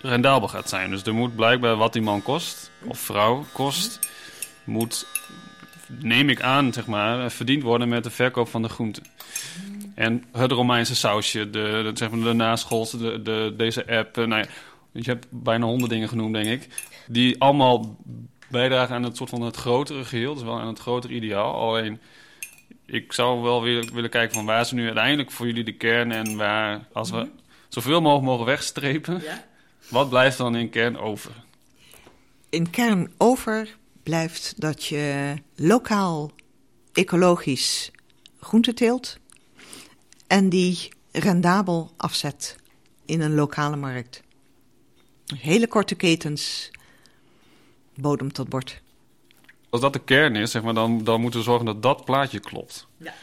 rendabel 0.00 0.48
gaat 0.48 0.68
zijn. 0.68 0.90
Dus 0.90 1.02
er 1.02 1.14
moet 1.14 1.36
blijkbaar 1.36 1.76
wat 1.76 1.92
die 1.92 2.02
man 2.02 2.22
kost, 2.22 2.70
of 2.84 2.98
vrouw 2.98 3.44
kost, 3.52 3.98
moet, 4.64 5.06
neem 5.86 6.28
ik 6.28 6.42
aan, 6.42 6.72
zeg 6.72 6.86
maar, 6.86 7.30
verdiend 7.30 7.62
worden 7.62 7.88
met 7.88 8.04
de 8.04 8.10
verkoop 8.10 8.48
van 8.48 8.62
de 8.62 8.68
groenten. 8.68 9.02
En 9.94 10.24
het 10.32 10.52
Romeinse 10.52 10.94
sausje, 10.94 11.50
de, 11.50 11.80
de, 11.82 11.90
zeg 11.94 12.10
maar 12.10 12.20
de 12.20 12.34
de, 12.98 13.22
de, 13.22 13.54
deze 13.56 13.86
app. 13.96 14.16
Nou 14.16 14.36
ja, 14.36 14.46
je 15.04 15.10
hebt 15.10 15.26
bijna 15.30 15.66
honderd 15.66 15.90
dingen 15.90 16.08
genoemd, 16.08 16.34
denk 16.34 16.62
ik. 16.62 16.68
Die 17.06 17.40
allemaal 17.40 17.96
bijdragen 18.50 18.94
aan 18.94 19.02
het 19.02 19.16
soort 19.16 19.30
van 19.30 19.42
het 19.42 19.56
grotere 19.56 20.04
geheel. 20.04 20.34
Dus 20.34 20.42
wel 20.42 20.60
aan 20.60 20.66
het 20.66 20.78
grotere 20.78 21.14
ideaal. 21.14 21.54
Alleen, 21.54 22.00
ik 22.86 23.12
zou 23.12 23.42
wel 23.42 23.62
willen, 23.62 23.94
willen 23.94 24.10
kijken 24.10 24.34
van 24.34 24.44
waar 24.44 24.60
is 24.60 24.70
nu 24.70 24.84
uiteindelijk 24.84 25.30
voor 25.30 25.46
jullie 25.46 25.64
de 25.64 25.76
kern. 25.76 26.12
En 26.12 26.36
waar, 26.36 26.88
als 26.92 27.10
we 27.10 27.28
zoveel 27.68 28.00
mogelijk 28.00 28.26
mogen 28.26 28.46
wegstrepen, 28.46 29.22
ja? 29.22 29.44
wat 29.88 30.08
blijft 30.08 30.38
dan 30.38 30.56
in 30.56 30.70
kern 30.70 30.98
over? 30.98 31.30
In 32.48 32.70
kern 32.70 33.12
over 33.16 33.76
blijft 34.02 34.60
dat 34.60 34.84
je 34.84 35.34
lokaal 35.56 36.30
ecologisch 36.92 37.90
groente 38.40 38.74
teelt 38.74 39.18
en 40.26 40.48
die 40.48 40.88
rendabel 41.12 41.92
afzet 41.96 42.56
in 43.04 43.20
een 43.20 43.34
lokale 43.34 43.76
markt. 43.76 44.22
Hele 45.34 45.68
korte 45.68 45.94
ketens, 45.94 46.70
bodem 47.94 48.32
tot 48.32 48.48
bord. 48.48 48.80
Als 49.70 49.80
dat 49.80 49.92
de 49.92 49.98
kern 49.98 50.36
is, 50.36 50.50
zeg 50.50 50.62
maar, 50.62 50.74
dan, 50.74 51.04
dan 51.04 51.20
moeten 51.20 51.40
we 51.40 51.46
zorgen 51.46 51.66
dat 51.66 51.82
dat 51.82 52.04
plaatje 52.04 52.40
klopt. 52.40 52.86
Ja. 52.96 53.14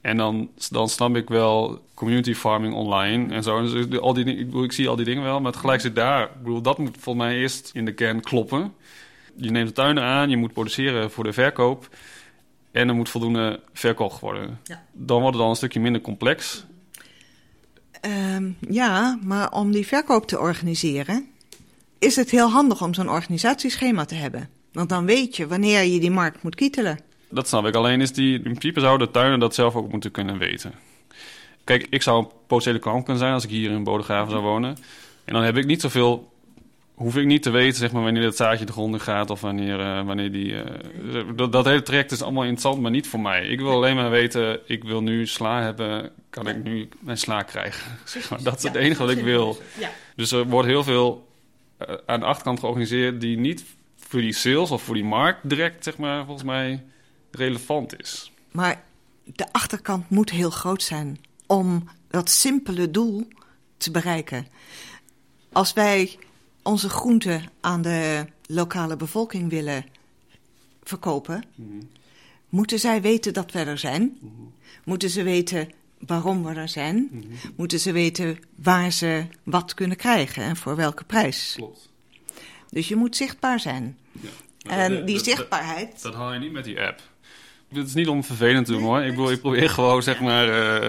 En 0.00 0.16
dan, 0.16 0.50
dan 0.70 0.88
snap 0.88 1.16
ik 1.16 1.28
wel 1.28 1.84
community 1.94 2.34
farming 2.34 2.74
online 2.74 3.34
en 3.34 3.42
zo. 3.42 3.62
Dus 3.62 4.00
al 4.00 4.14
die, 4.14 4.24
ik, 4.24 4.46
bedoel, 4.46 4.64
ik 4.64 4.72
zie 4.72 4.88
al 4.88 4.96
die 4.96 5.04
dingen 5.04 5.22
wel, 5.22 5.40
maar 5.40 5.52
tegelijk 5.52 5.80
zit 5.80 5.94
daar... 5.94 6.22
Ik 6.22 6.42
bedoel, 6.42 6.62
dat 6.62 6.78
moet 6.78 6.96
volgens 6.98 7.24
mij 7.24 7.36
eerst 7.36 7.70
in 7.72 7.84
de 7.84 7.94
kern 7.94 8.20
kloppen. 8.20 8.74
Je 9.34 9.50
neemt 9.50 9.68
de 9.68 9.74
tuinen 9.74 10.02
aan, 10.02 10.30
je 10.30 10.36
moet 10.36 10.52
produceren 10.52 11.10
voor 11.10 11.24
de 11.24 11.32
verkoop... 11.32 11.88
En 12.70 12.88
er 12.88 12.94
moet 12.94 13.08
voldoende 13.08 13.60
verkocht 13.72 14.20
worden. 14.20 14.60
Ja. 14.64 14.84
Dan 14.92 15.16
wordt 15.20 15.32
het 15.32 15.42
dan 15.42 15.50
een 15.50 15.56
stukje 15.56 15.80
minder 15.80 16.00
complex. 16.00 16.64
Um, 18.36 18.56
ja, 18.68 19.18
maar 19.22 19.52
om 19.52 19.72
die 19.72 19.86
verkoop 19.86 20.26
te 20.26 20.38
organiseren, 20.38 21.28
is 21.98 22.16
het 22.16 22.30
heel 22.30 22.48
handig 22.48 22.82
om 22.82 22.94
zo'n 22.94 23.10
organisatieschema 23.10 24.04
te 24.04 24.14
hebben. 24.14 24.48
Want 24.72 24.88
dan 24.88 25.04
weet 25.04 25.36
je 25.36 25.46
wanneer 25.46 25.82
je 25.84 26.00
die 26.00 26.10
markt 26.10 26.42
moet 26.42 26.54
kietelen. 26.54 26.98
Dat 27.30 27.48
snap 27.48 27.66
ik. 27.66 27.74
Alleen 27.74 28.00
is 28.00 28.12
die, 28.12 28.34
in 28.34 28.42
principe 28.42 28.80
zouden 28.80 29.06
de 29.06 29.12
tuinen 29.12 29.38
dat 29.38 29.54
zelf 29.54 29.74
ook 29.74 29.90
moeten 29.90 30.10
kunnen 30.10 30.38
weten. 30.38 30.72
Kijk, 31.64 31.86
ik 31.90 32.02
zou 32.02 32.18
een 32.18 32.30
potentiële 32.46 32.78
klant 32.78 33.04
kunnen 33.04 33.22
zijn 33.22 33.32
als 33.34 33.44
ik 33.44 33.50
hier 33.50 33.70
in 33.70 33.84
Bodegraven 33.84 34.30
zou 34.30 34.42
wonen. 34.42 34.76
En 35.24 35.34
dan 35.34 35.42
heb 35.42 35.56
ik 35.56 35.66
niet 35.66 35.80
zoveel 35.80 36.28
hoef 36.98 37.16
ik 37.16 37.26
niet 37.26 37.42
te 37.42 37.50
weten 37.50 37.78
zeg 37.78 37.92
maar, 37.92 38.02
wanneer 38.02 38.22
dat 38.22 38.36
zaadje 38.36 38.64
de 38.64 38.72
grond 38.72 38.94
in 38.94 39.00
gaat 39.00 39.30
of 39.30 39.40
wanneer, 39.40 39.80
uh, 39.80 40.02
wanneer 40.02 40.32
die. 40.32 40.52
Uh, 40.52 41.20
dat, 41.36 41.52
dat, 41.52 41.64
hele 41.64 41.82
traject 41.82 42.10
is 42.10 42.22
allemaal 42.22 42.42
interessant, 42.42 42.80
maar 42.80 42.90
niet 42.90 43.06
voor 43.06 43.20
mij. 43.20 43.46
Ik 43.46 43.60
wil 43.60 43.70
alleen 43.70 43.96
maar 43.96 44.10
weten, 44.10 44.60
ik 44.66 44.84
wil 44.84 45.02
nu 45.02 45.26
sla 45.26 45.62
hebben, 45.62 46.10
kan 46.30 46.48
ik 46.48 46.64
nu 46.64 46.88
mijn 47.00 47.18
sla 47.18 47.42
krijgen? 47.42 47.98
Zeg 48.04 48.30
maar. 48.30 48.42
Dat 48.42 48.56
is 48.56 48.62
het 48.62 48.74
enige 48.74 49.02
wat 49.02 49.10
ik 49.16 49.24
wil. 49.24 49.58
Ja. 49.78 49.90
Dus 50.16 50.32
er 50.32 50.46
wordt 50.46 50.68
heel 50.68 50.84
veel 50.84 51.27
uh, 51.78 51.94
aan 52.06 52.20
de 52.20 52.26
achterkant 52.26 52.58
georganiseerd 52.58 53.20
die 53.20 53.38
niet 53.38 53.64
voor 53.96 54.20
die 54.20 54.32
sales 54.32 54.70
of 54.70 54.82
voor 54.82 54.94
die 54.94 55.04
markt 55.04 55.48
direct, 55.48 55.84
zeg 55.84 55.98
maar, 55.98 56.24
volgens 56.24 56.46
mij 56.46 56.84
relevant 57.30 58.00
is. 58.00 58.32
Maar 58.50 58.84
de 59.24 59.52
achterkant 59.52 60.10
moet 60.10 60.30
heel 60.30 60.50
groot 60.50 60.82
zijn 60.82 61.20
om 61.46 61.88
dat 62.08 62.30
simpele 62.30 62.90
doel 62.90 63.28
te 63.76 63.90
bereiken. 63.90 64.46
Als 65.52 65.72
wij 65.72 66.18
onze 66.62 66.88
groenten 66.88 67.50
aan 67.60 67.82
de 67.82 68.26
lokale 68.46 68.96
bevolking 68.96 69.50
willen 69.50 69.84
verkopen, 70.82 71.44
mhm. 71.54 71.68
moeten 72.48 72.78
zij 72.78 73.00
weten 73.00 73.32
dat 73.32 73.52
we 73.52 73.58
er 73.58 73.78
zijn. 73.78 74.18
Mhm. 74.20 74.32
Moeten 74.84 75.10
ze 75.10 75.22
weten 75.22 75.70
waarom 76.06 76.44
we 76.44 76.54
er 76.54 76.68
zijn. 76.68 77.08
Mhm. 77.10 77.26
Moeten 77.56 77.80
ze 77.80 77.92
weten 77.92 78.38
waar 78.54 78.92
ze 78.92 79.24
wat 79.42 79.74
kunnen 79.74 79.96
krijgen 79.96 80.42
en 80.42 80.56
voor 80.56 80.76
welke 80.76 81.04
prijs. 81.04 81.52
Klopt. 81.56 81.88
Dus 82.70 82.88
je 82.88 82.96
moet 82.96 83.16
zichtbaar 83.16 83.60
zijn. 83.60 83.98
Ja. 84.20 84.28
En 84.70 85.04
die 85.04 85.24
zichtbaarheid. 85.24 85.90
Dat, 85.92 86.02
dat, 86.02 86.14
haal 86.14 86.32
je 86.32 86.38
niet 86.38 86.52
met 86.52 86.64
die 86.64 86.80
app. 86.80 87.00
Het 87.72 87.86
is 87.86 87.94
niet 87.94 88.08
om 88.08 88.24
vervelend 88.24 88.66
te 88.66 88.72
doen 88.72 88.82
hoor. 88.82 89.02
Ik, 89.02 89.18
ik 89.18 89.40
probeer 89.40 89.70
gewoon 89.70 90.02
zeg 90.02 90.20
maar 90.20 90.46
uh, 90.46 90.88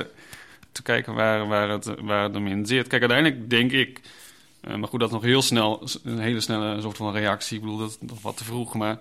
te 0.72 0.82
kijken 0.82 1.14
waar, 1.14 1.48
waar, 1.48 1.70
het, 1.70 1.86
waar 2.02 2.24
het 2.24 2.36
in 2.36 2.66
zit. 2.66 2.88
Kijk, 2.88 3.02
uiteindelijk 3.02 3.50
denk 3.50 3.72
ik 3.72 4.02
uh, 4.68 4.76
maar 4.76 4.88
goed, 4.88 5.00
dat 5.00 5.10
is 5.10 5.16
nog 5.16 5.24
heel 5.24 5.42
snel, 5.42 5.88
een 6.04 6.20
hele 6.20 6.40
snelle 6.40 6.82
soort 6.82 6.98
van 6.98 7.14
reactie. 7.14 7.58
Ik 7.58 7.64
bedoel, 7.64 7.78
dat 7.78 7.90
is 7.90 7.98
nog 8.10 8.22
wat 8.22 8.38
te 8.38 8.44
vroeg. 8.44 8.76
Maar 8.76 9.00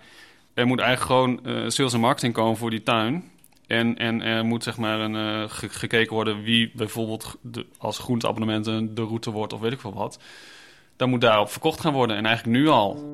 er 0.54 0.66
moet 0.66 0.80
eigenlijk 0.80 1.10
gewoon 1.10 1.40
uh, 1.46 1.68
sales 1.68 1.92
en 1.92 2.00
marketing 2.00 2.34
komen 2.34 2.56
voor 2.56 2.70
die 2.70 2.82
tuin. 2.82 3.30
En, 3.68 3.96
en 3.96 4.22
er 4.22 4.44
moet 4.44 4.62
zeg 4.62 4.76
maar 4.76 5.00
een, 5.00 5.14
uh, 5.14 5.44
gekeken 5.48 6.14
worden 6.14 6.42
wie 6.42 6.72
bijvoorbeeld 6.74 7.36
de, 7.42 7.66
als 7.78 7.98
groenteabonnementen 7.98 8.94
de 8.94 9.02
route 9.02 9.30
wordt 9.30 9.52
of 9.52 9.60
weet 9.60 9.72
ik 9.72 9.80
veel 9.80 9.94
wat. 9.94 10.18
Dan 10.96 11.10
moet 11.10 11.20
daarop 11.20 11.50
verkocht 11.50 11.80
gaan 11.80 11.92
worden 11.92 12.16
en 12.16 12.26
eigenlijk 12.26 12.58
nu 12.58 12.68
al. 12.68 13.12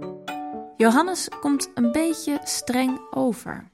Johannes 0.77 1.29
komt 1.41 1.71
een 1.75 1.93
beetje 1.93 2.41
streng 2.45 3.01
over. 3.11 3.71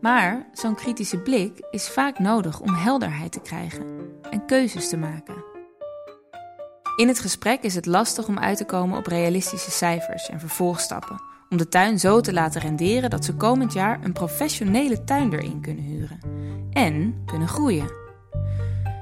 Maar 0.00 0.48
zo'n 0.52 0.74
kritische 0.74 1.18
blik 1.18 1.66
is 1.70 1.88
vaak 1.88 2.18
nodig 2.18 2.60
om 2.60 2.74
helderheid 2.74 3.32
te 3.32 3.40
krijgen 3.40 3.86
en 4.30 4.46
keuzes 4.46 4.88
te 4.88 4.96
maken. 4.96 5.44
In 6.96 7.08
het 7.08 7.18
gesprek 7.18 7.62
is 7.62 7.74
het 7.74 7.86
lastig 7.86 8.28
om 8.28 8.38
uit 8.38 8.56
te 8.56 8.64
komen 8.64 8.98
op 8.98 9.06
realistische 9.06 9.70
cijfers 9.70 10.28
en 10.28 10.40
vervolgstappen. 10.40 11.20
Om 11.48 11.56
de 11.56 11.68
tuin 11.68 11.98
zo 11.98 12.20
te 12.20 12.32
laten 12.32 12.60
renderen 12.60 13.10
dat 13.10 13.24
ze 13.24 13.34
komend 13.34 13.72
jaar 13.72 14.04
een 14.04 14.12
professionele 14.12 15.04
tuinder 15.04 15.42
in 15.42 15.60
kunnen 15.60 15.84
huren. 15.84 16.18
En 16.70 17.22
kunnen 17.26 17.48
groeien. 17.48 18.04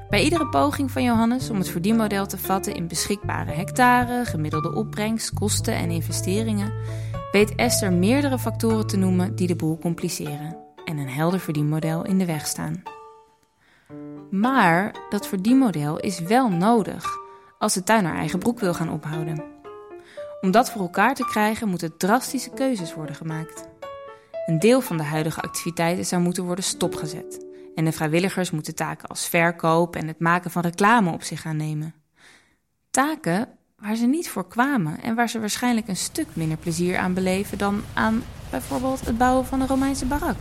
Bij 0.08 0.22
iedere 0.22 0.48
poging 0.48 0.90
van 0.90 1.02
Johannes 1.02 1.50
om 1.50 1.58
het 1.58 1.68
verdienmodel 1.68 2.26
te 2.26 2.38
vatten 2.38 2.74
in 2.74 2.88
beschikbare 2.88 3.50
hectare, 3.50 4.24
gemiddelde 4.24 4.74
opbrengst, 4.74 5.32
kosten 5.32 5.74
en 5.74 5.90
investeringen, 5.90 6.72
weet 7.32 7.54
Esther 7.54 7.92
meerdere 7.92 8.38
factoren 8.38 8.86
te 8.86 8.96
noemen 8.96 9.34
die 9.36 9.46
de 9.46 9.56
boel 9.56 9.78
compliceren 9.78 10.56
en 10.84 10.98
een 10.98 11.08
helder 11.08 11.40
verdienmodel 11.40 12.04
in 12.04 12.18
de 12.18 12.26
weg 12.26 12.46
staan. 12.46 12.82
Maar 14.30 14.94
dat 15.10 15.26
verdienmodel 15.26 16.00
is 16.00 16.20
wel 16.20 16.48
nodig 16.48 17.06
als 17.58 17.74
de 17.74 17.82
tuin 17.82 18.04
haar 18.04 18.16
eigen 18.16 18.38
broek 18.38 18.60
wil 18.60 18.74
gaan 18.74 18.90
ophouden. 18.90 19.53
Om 20.44 20.50
dat 20.50 20.70
voor 20.70 20.80
elkaar 20.80 21.14
te 21.14 21.24
krijgen 21.24 21.68
moeten 21.68 21.96
drastische 21.96 22.50
keuzes 22.50 22.94
worden 22.94 23.14
gemaakt. 23.14 23.68
Een 24.46 24.58
deel 24.58 24.80
van 24.80 24.96
de 24.96 25.02
huidige 25.02 25.40
activiteiten 25.40 26.06
zou 26.06 26.22
moeten 26.22 26.44
worden 26.44 26.64
stopgezet. 26.64 27.46
En 27.74 27.84
de 27.84 27.92
vrijwilligers 27.92 28.50
moeten 28.50 28.74
taken 28.74 29.08
als 29.08 29.28
verkoop 29.28 29.96
en 29.96 30.08
het 30.08 30.18
maken 30.18 30.50
van 30.50 30.62
reclame 30.62 31.12
op 31.12 31.22
zich 31.22 31.46
aannemen. 31.46 31.94
Taken 32.90 33.48
waar 33.78 33.94
ze 33.94 34.06
niet 34.06 34.28
voor 34.28 34.48
kwamen 34.48 35.00
en 35.02 35.14
waar 35.14 35.28
ze 35.28 35.40
waarschijnlijk 35.40 35.88
een 35.88 35.96
stuk 35.96 36.26
minder 36.32 36.58
plezier 36.58 36.96
aan 36.96 37.14
beleven 37.14 37.58
dan 37.58 37.82
aan 37.94 38.22
bijvoorbeeld 38.50 39.06
het 39.06 39.18
bouwen 39.18 39.46
van 39.46 39.60
een 39.60 39.66
Romeinse 39.66 40.06
barak. 40.06 40.36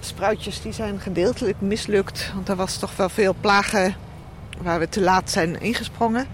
Spruitjes 0.00 0.62
die 0.62 0.72
zijn 0.72 1.00
gedeeltelijk 1.00 1.60
mislukt, 1.60 2.32
want 2.34 2.48
er 2.48 2.56
was 2.56 2.78
toch 2.78 2.96
wel 2.96 3.08
veel 3.08 3.34
plagen 3.40 3.94
waar 4.62 4.78
we 4.78 4.88
te 4.88 5.00
laat 5.00 5.30
zijn 5.30 5.60
ingesprongen. 5.60 6.26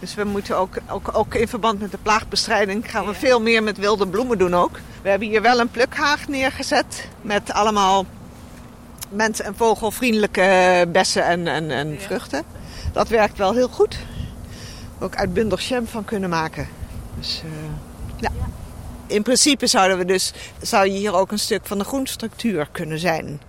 Dus 0.00 0.14
we 0.14 0.24
moeten 0.24 0.56
ook, 0.56 0.76
ook, 0.88 1.10
ook 1.12 1.34
in 1.34 1.48
verband 1.48 1.80
met 1.80 1.90
de 1.90 1.98
plaagbestrijding 2.02 2.90
gaan 2.90 3.06
we 3.06 3.14
veel 3.14 3.40
meer 3.40 3.62
met 3.62 3.78
wilde 3.78 4.08
bloemen 4.08 4.38
doen 4.38 4.54
ook. 4.54 4.80
We 5.02 5.08
hebben 5.08 5.28
hier 5.28 5.42
wel 5.42 5.60
een 5.60 5.70
plukhaag 5.70 6.28
neergezet 6.28 7.08
met 7.22 7.52
allemaal 7.52 8.06
mens- 9.08 9.40
en 9.40 9.56
vogelvriendelijke 9.56 10.86
bessen 10.92 11.24
en, 11.24 11.46
en, 11.46 11.70
en 11.70 12.00
vruchten. 12.00 12.42
Dat 12.92 13.08
werkt 13.08 13.38
wel 13.38 13.54
heel 13.54 13.68
goed. 13.68 13.98
ook 14.98 15.16
uitbundig 15.16 15.68
jam 15.68 15.86
van 15.86 16.04
kunnen 16.04 16.30
maken. 16.30 16.68
Dus 17.18 17.42
uh, 17.44 17.50
ja. 18.16 18.30
In 19.06 19.22
principe 19.22 19.66
zouden 19.66 19.98
we 19.98 20.04
dus, 20.04 20.32
zou 20.60 20.86
je 20.86 20.98
hier 20.98 21.14
ook 21.14 21.32
een 21.32 21.38
stuk 21.38 21.66
van 21.66 21.78
de 21.78 21.84
groenstructuur 21.84 22.68
kunnen 22.72 22.98
zijn. 22.98 23.40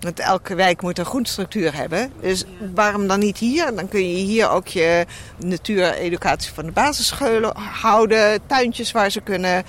Want 0.00 0.18
elke 0.18 0.54
wijk 0.54 0.82
moet 0.82 0.98
een 0.98 1.04
groenstructuur 1.04 1.74
hebben. 1.74 2.12
Dus 2.20 2.44
waarom 2.74 3.06
dan 3.06 3.18
niet 3.18 3.38
hier? 3.38 3.74
Dan 3.74 3.88
kun 3.88 4.08
je 4.08 4.16
hier 4.16 4.50
ook 4.50 4.66
je 4.66 5.06
natuureducatie 5.36 6.52
van 6.52 6.64
de 6.64 6.72
basisscholen 6.72 7.56
houden. 7.56 8.46
Tuintjes 8.46 8.92
waar 8.92 9.10
ze 9.10 9.20
kunnen. 9.20 9.64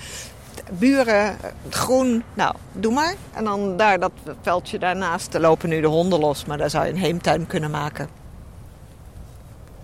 Buren, 0.70 1.36
groen. 1.68 2.22
Nou, 2.34 2.54
doe 2.72 2.92
maar. 2.92 3.14
En 3.32 3.44
dan 3.44 3.76
daar 3.76 4.00
dat 4.00 4.12
veldje 4.42 4.78
daarnaast. 4.78 5.38
lopen 5.38 5.68
nu 5.68 5.80
de 5.80 5.86
honden 5.86 6.18
los. 6.18 6.44
Maar 6.44 6.58
daar 6.58 6.70
zou 6.70 6.86
je 6.86 6.92
een 6.92 6.98
heemtuin 6.98 7.46
kunnen 7.46 7.70
maken. 7.70 8.08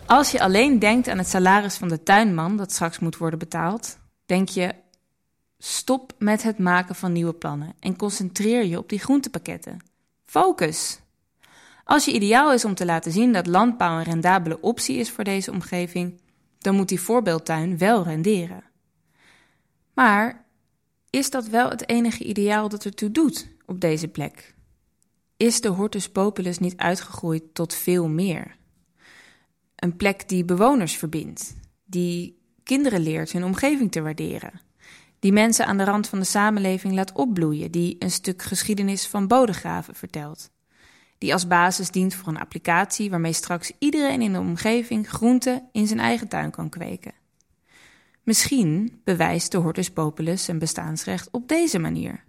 Als 0.06 0.30
je 0.30 0.40
alleen 0.40 0.78
denkt 0.78 1.08
aan 1.08 1.18
het 1.18 1.28
salaris 1.28 1.76
van 1.76 1.88
de 1.88 2.02
tuinman 2.02 2.56
dat 2.56 2.72
straks 2.72 2.98
moet 2.98 3.16
worden 3.16 3.38
betaald, 3.38 3.98
denk 4.26 4.48
je: 4.48 4.74
stop 5.58 6.12
met 6.18 6.42
het 6.42 6.58
maken 6.58 6.94
van 6.94 7.12
nieuwe 7.12 7.32
plannen 7.32 7.74
en 7.80 7.96
concentreer 7.96 8.64
je 8.64 8.78
op 8.78 8.88
die 8.88 8.98
groentepakketten. 8.98 9.87
Focus. 10.28 11.00
Als 11.84 12.04
je 12.04 12.12
ideaal 12.12 12.52
is 12.52 12.64
om 12.64 12.74
te 12.74 12.84
laten 12.84 13.12
zien 13.12 13.32
dat 13.32 13.46
landbouw 13.46 13.98
een 13.98 14.04
rendabele 14.04 14.60
optie 14.60 14.96
is 14.96 15.10
voor 15.10 15.24
deze 15.24 15.50
omgeving, 15.50 16.20
dan 16.58 16.74
moet 16.74 16.88
die 16.88 17.00
voorbeeldtuin 17.00 17.78
wel 17.78 18.02
renderen. 18.02 18.64
Maar 19.94 20.46
is 21.10 21.30
dat 21.30 21.46
wel 21.48 21.70
het 21.70 21.88
enige 21.88 22.24
ideaal 22.24 22.68
dat 22.68 22.84
ertoe 22.84 23.10
doet 23.10 23.48
op 23.66 23.80
deze 23.80 24.08
plek? 24.08 24.54
Is 25.36 25.60
de 25.60 25.68
Hortus 25.68 26.08
Populus 26.08 26.58
niet 26.58 26.76
uitgegroeid 26.76 27.54
tot 27.54 27.74
veel 27.74 28.08
meer? 28.08 28.56
Een 29.76 29.96
plek 29.96 30.28
die 30.28 30.44
bewoners 30.44 30.96
verbindt, 30.96 31.56
die 31.84 32.38
kinderen 32.62 33.00
leert 33.00 33.32
hun 33.32 33.44
omgeving 33.44 33.92
te 33.92 34.02
waarderen, 34.02 34.60
die 35.20 35.32
mensen 35.32 35.66
aan 35.66 35.76
de 35.76 35.84
rand 35.84 36.08
van 36.08 36.18
de 36.18 36.24
samenleving 36.24 36.94
laat 36.94 37.12
opbloeien, 37.12 37.70
die 37.70 37.96
een 37.98 38.10
stuk 38.10 38.42
geschiedenis 38.42 39.06
van 39.06 39.26
bodegraven 39.26 39.94
vertelt, 39.94 40.50
die 41.18 41.32
als 41.32 41.46
basis 41.46 41.90
dient 41.90 42.14
voor 42.14 42.28
een 42.28 42.40
applicatie 42.40 43.10
waarmee 43.10 43.32
straks 43.32 43.72
iedereen 43.78 44.22
in 44.22 44.32
de 44.32 44.38
omgeving 44.38 45.08
groenten 45.08 45.68
in 45.72 45.86
zijn 45.86 46.00
eigen 46.00 46.28
tuin 46.28 46.50
kan 46.50 46.68
kweken. 46.68 47.12
Misschien 48.22 49.00
bewijst 49.04 49.52
de 49.52 49.58
Hortus 49.58 49.90
Populus 49.90 50.44
zijn 50.44 50.58
bestaansrecht 50.58 51.28
op 51.30 51.48
deze 51.48 51.78
manier. 51.78 52.24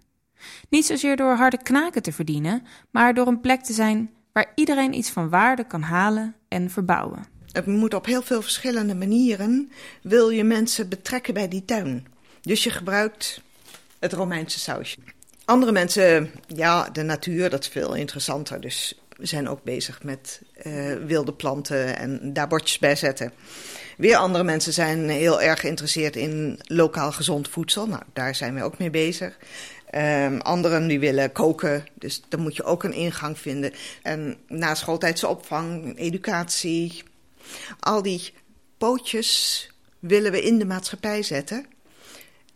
Niet 0.68 0.86
zozeer 0.86 1.16
door 1.16 1.34
harde 1.34 1.62
knaken 1.62 2.02
te 2.02 2.12
verdienen, 2.12 2.62
maar 2.90 3.14
door 3.14 3.26
een 3.26 3.40
plek 3.40 3.62
te 3.62 3.72
zijn 3.72 4.10
waar 4.32 4.52
iedereen 4.54 4.94
iets 4.94 5.10
van 5.10 5.28
waarde 5.28 5.64
kan 5.64 5.82
halen 5.82 6.34
en 6.48 6.70
verbouwen. 6.70 7.24
Het 7.52 7.66
moet 7.66 7.94
op 7.94 8.06
heel 8.06 8.22
veel 8.22 8.42
verschillende 8.42 8.94
manieren, 8.94 9.70
wil 10.02 10.30
je 10.30 10.44
mensen 10.44 10.88
betrekken 10.88 11.34
bij 11.34 11.48
die 11.48 11.64
tuin. 11.64 12.06
Dus 12.40 12.64
je 12.64 12.70
gebruikt 12.70 13.40
het 13.98 14.12
Romeinse 14.12 14.58
sausje. 14.58 14.98
Andere 15.44 15.72
mensen, 15.72 16.30
ja, 16.46 16.90
de 16.90 17.02
natuur, 17.02 17.50
dat 17.50 17.60
is 17.60 17.68
veel 17.68 17.94
interessanter. 17.94 18.60
Dus 18.60 18.94
we 19.16 19.26
zijn 19.26 19.48
ook 19.48 19.62
bezig 19.62 20.02
met 20.02 20.42
uh, 20.62 20.94
wilde 20.94 21.32
planten 21.32 21.96
en 21.96 22.32
daar 22.32 22.48
bordjes 22.48 22.78
bij 22.78 22.96
zetten. 22.96 23.32
Weer 23.96 24.16
andere 24.16 24.44
mensen 24.44 24.72
zijn 24.72 25.08
heel 25.08 25.42
erg 25.42 25.60
geïnteresseerd 25.60 26.16
in 26.16 26.60
lokaal 26.62 27.12
gezond 27.12 27.48
voedsel. 27.48 27.86
Nou, 27.86 28.02
daar 28.12 28.34
zijn 28.34 28.54
we 28.54 28.62
ook 28.62 28.78
mee 28.78 28.90
bezig. 28.90 29.38
Um, 29.94 30.40
anderen 30.40 30.86
die 30.86 31.00
willen 31.00 31.32
koken, 31.32 31.86
dus 31.94 32.22
dan 32.28 32.40
moet 32.40 32.56
je 32.56 32.64
ook 32.64 32.82
een 32.84 32.92
ingang 32.92 33.38
vinden. 33.38 33.72
En 34.02 34.36
na 34.46 34.74
schooltijdse 34.74 35.28
opvang, 35.28 35.98
educatie, 35.98 37.02
al 37.80 38.02
die 38.02 38.32
pootjes 38.78 39.68
willen 39.98 40.32
we 40.32 40.42
in 40.42 40.58
de 40.58 40.64
maatschappij 40.64 41.22
zetten. 41.22 41.66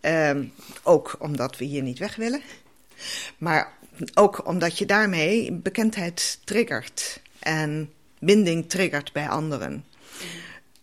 Um, 0.06 0.52
ook 0.82 1.16
omdat 1.18 1.58
we 1.58 1.64
hier 1.64 1.82
niet 1.82 1.98
weg 1.98 2.16
willen. 2.16 2.40
Maar 3.38 3.72
ook 4.14 4.46
omdat 4.46 4.78
je 4.78 4.86
daarmee 4.86 5.52
bekendheid 5.52 6.40
triggert 6.44 7.20
en 7.38 7.92
binding 8.18 8.68
triggert 8.68 9.12
bij 9.12 9.28
anderen. 9.28 9.84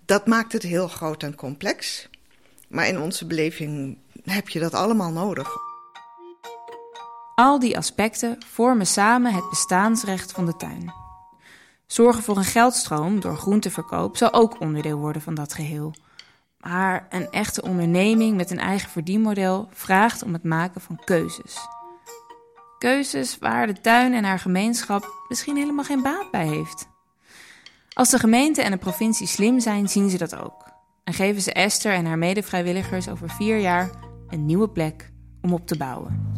Dat 0.06 0.28
maakt 0.28 0.54
het 0.54 0.64
heel 0.64 0.88
groot 0.88 1.24
en 1.24 1.36
complex. 1.36 2.10
Maar 2.68 2.88
in 2.88 3.00
onze 3.00 3.26
beleving 3.26 3.98
heb 4.24 4.50
je 4.50 4.60
dat 4.60 4.74
allemaal 4.74 5.12
nodig. 5.12 5.50
Al 7.36 7.60
die 7.60 7.78
aspecten 7.78 8.38
vormen 8.46 8.88
samen 8.88 9.34
het 9.34 9.50
bestaansrecht 9.50 10.32
van 10.32 10.46
de 10.46 10.58
tuin. 10.58 10.94
Zorgen 11.86 12.24
voor 12.24 12.38
een 12.38 12.44
geldstroom 12.44 13.20
door 13.20 13.38
groenteverkoop 13.38 14.18
zal 14.18 14.34
ook 14.34 14.60
onderdeel 14.60 14.98
worden 14.98 15.22
van 15.22 15.34
dat 15.34 15.54
geheel. 15.54 15.94
Maar 16.62 17.08
een 17.10 17.30
echte 17.30 17.62
onderneming 17.62 18.38
met 18.38 18.52
een 18.52 18.60
eigen 18.60 18.90
verdienmodel 18.90 19.70
vraagt 19.72 20.24
om 20.24 20.34
het 20.34 20.44
maken 20.44 20.82
van 20.82 21.02
keuzes. 21.06 21.58
Keuzes 22.78 23.38
waar 23.38 23.68
de 23.68 23.82
tuin 23.82 24.14
en 24.14 24.24
haar 24.24 24.40
gemeenschap 24.40 25.26
misschien 25.30 25.56
helemaal 25.56 25.84
geen 25.84 26.02
baat 26.02 26.32
bij 26.32 26.48
heeft. 26.48 26.88
Als 27.94 28.10
de 28.10 28.20
gemeente 28.20 28.62
en 28.62 28.72
de 28.72 28.78
provincie 28.78 29.28
slim 29.28 29.60
zijn, 29.60 29.90
zien 29.90 30.10
ze 30.10 30.18
dat 30.18 30.36
ook. 30.36 30.72
En 31.04 31.14
geven 31.14 31.42
ze 31.42 31.54
Esther 31.54 31.94
en 31.94 32.06
haar 32.06 32.18
medevrijwilligers 32.18 33.10
over 33.10 33.30
vier 33.30 33.58
jaar 33.58 33.90
een 34.30 34.46
nieuwe 34.46 34.70
plek 34.70 35.12
om 35.42 35.54
op 35.54 35.68
te 35.68 35.78
bouwen. 35.78 36.30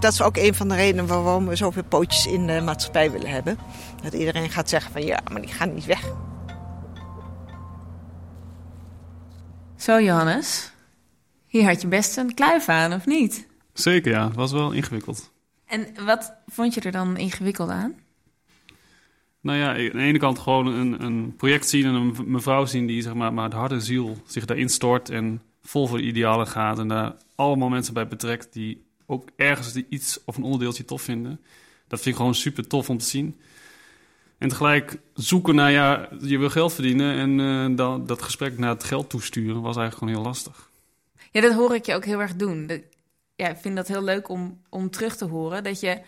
Dat 0.00 0.12
is 0.12 0.22
ook 0.22 0.36
een 0.36 0.54
van 0.54 0.68
de 0.68 0.74
redenen 0.74 1.06
waarom 1.06 1.46
we 1.46 1.56
zoveel 1.56 1.84
pootjes 1.84 2.26
in 2.26 2.46
de 2.46 2.60
maatschappij 2.60 3.10
willen 3.10 3.30
hebben. 3.30 3.58
Dat 4.02 4.12
iedereen 4.12 4.50
gaat 4.50 4.68
zeggen 4.68 4.92
van 4.92 5.04
ja, 5.04 5.20
maar 5.32 5.40
die 5.40 5.52
gaan 5.52 5.74
niet 5.74 5.84
weg. 5.84 6.12
Zo, 9.80 10.00
Johannes. 10.00 10.70
Hier 11.46 11.64
had 11.64 11.80
je 11.80 11.88
best 11.88 12.16
een 12.16 12.34
kluif 12.34 12.68
aan, 12.68 12.92
of 12.92 13.06
niet? 13.06 13.46
Zeker, 13.72 14.12
ja. 14.12 14.26
Het 14.26 14.36
was 14.36 14.52
wel 14.52 14.72
ingewikkeld. 14.72 15.32
En 15.66 15.86
wat 16.04 16.32
vond 16.46 16.74
je 16.74 16.80
er 16.80 16.92
dan 16.92 17.16
ingewikkeld 17.16 17.70
aan? 17.70 17.94
Nou 19.40 19.58
ja, 19.58 19.68
aan 19.68 19.76
de 19.76 19.98
ene 19.98 20.18
kant 20.18 20.38
gewoon 20.38 20.66
een, 20.66 21.02
een 21.04 21.36
project 21.36 21.68
zien 21.68 21.84
en 21.84 21.94
een 21.94 22.16
mevrouw 22.26 22.64
zien 22.64 22.86
die 22.86 23.02
zeg 23.02 23.14
maar, 23.14 23.32
met 23.32 23.52
hart 23.52 23.72
en 23.72 23.82
ziel 23.82 24.22
zich 24.26 24.44
daarin 24.44 24.68
stort 24.68 25.10
en 25.10 25.42
vol 25.62 25.86
voor 25.86 25.98
de 25.98 26.04
idealen 26.04 26.46
gaat. 26.46 26.78
En 26.78 26.88
daar 26.88 27.16
allemaal 27.34 27.68
mensen 27.68 27.94
bij 27.94 28.08
betrekt 28.08 28.52
die 28.52 28.84
ook 29.06 29.28
ergens 29.36 29.74
iets 29.74 30.20
of 30.24 30.36
een 30.36 30.42
onderdeeltje 30.42 30.84
tof 30.84 31.02
vinden. 31.02 31.40
Dat 31.88 32.00
vind 32.00 32.14
ik 32.14 32.20
gewoon 32.20 32.34
super 32.34 32.66
tof 32.66 32.90
om 32.90 32.98
te 32.98 33.04
zien. 33.04 33.40
En 34.40 34.48
tegelijk 34.48 34.96
zoeken 35.14 35.54
naar, 35.54 35.70
ja, 35.70 36.08
je 36.20 36.38
wil 36.38 36.50
geld 36.50 36.72
verdienen 36.72 37.16
en 37.16 37.38
uh, 37.38 37.76
dat, 37.76 38.08
dat 38.08 38.22
gesprek 38.22 38.58
naar 38.58 38.70
het 38.70 38.84
geld 38.84 39.10
toesturen 39.10 39.62
was 39.62 39.76
eigenlijk 39.76 39.96
gewoon 39.96 40.14
heel 40.14 40.22
lastig. 40.22 40.70
Ja, 41.30 41.40
dat 41.40 41.52
hoor 41.52 41.74
ik 41.74 41.86
je 41.86 41.94
ook 41.94 42.04
heel 42.04 42.20
erg 42.20 42.36
doen. 42.36 42.84
ja, 43.36 43.48
ik 43.48 43.56
vind 43.56 43.76
dat 43.76 43.88
heel 43.88 44.02
leuk 44.02 44.28
om, 44.28 44.60
om 44.68 44.90
terug 44.90 45.16
te 45.16 45.24
horen. 45.24 45.64
Dat 45.64 45.80
je, 45.80 46.00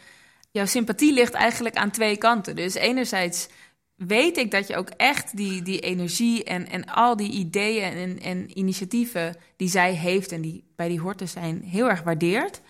jouw 0.51 0.67
sympathie 0.67 1.13
ligt 1.13 1.33
eigenlijk 1.33 1.75
aan 1.75 1.91
twee 1.91 2.17
kanten. 2.17 2.57
Dus 2.57 2.75
enerzijds 2.75 3.49
weet 3.95 4.37
ik 4.37 4.51
dat 4.51 4.67
je 4.67 4.77
ook 4.77 4.89
echt 4.89 5.37
die, 5.37 5.63
die 5.63 5.81
energie 5.81 6.45
en, 6.45 6.69
en 6.69 6.85
al 6.85 7.17
die 7.17 7.31
ideeën 7.31 7.93
en, 7.93 8.21
en 8.21 8.59
initiatieven 8.59 9.37
die 9.57 9.69
zij 9.69 9.95
heeft 9.95 10.33
en 10.33 10.41
die 10.41 10.65
bij 10.77 10.89
die 10.89 11.01
horten 11.01 11.29
zijn, 11.29 11.63
heel 11.63 11.89
erg 11.89 12.03
waardeert. 12.03 12.61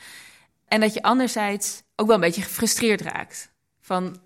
En 0.66 0.80
dat 0.80 0.94
je 0.94 1.02
anderzijds 1.02 1.82
ook 1.96 2.06
wel 2.06 2.16
een 2.16 2.22
beetje 2.22 2.42
gefrustreerd 2.42 3.00
raakt. 3.00 3.50
Van 3.80 4.16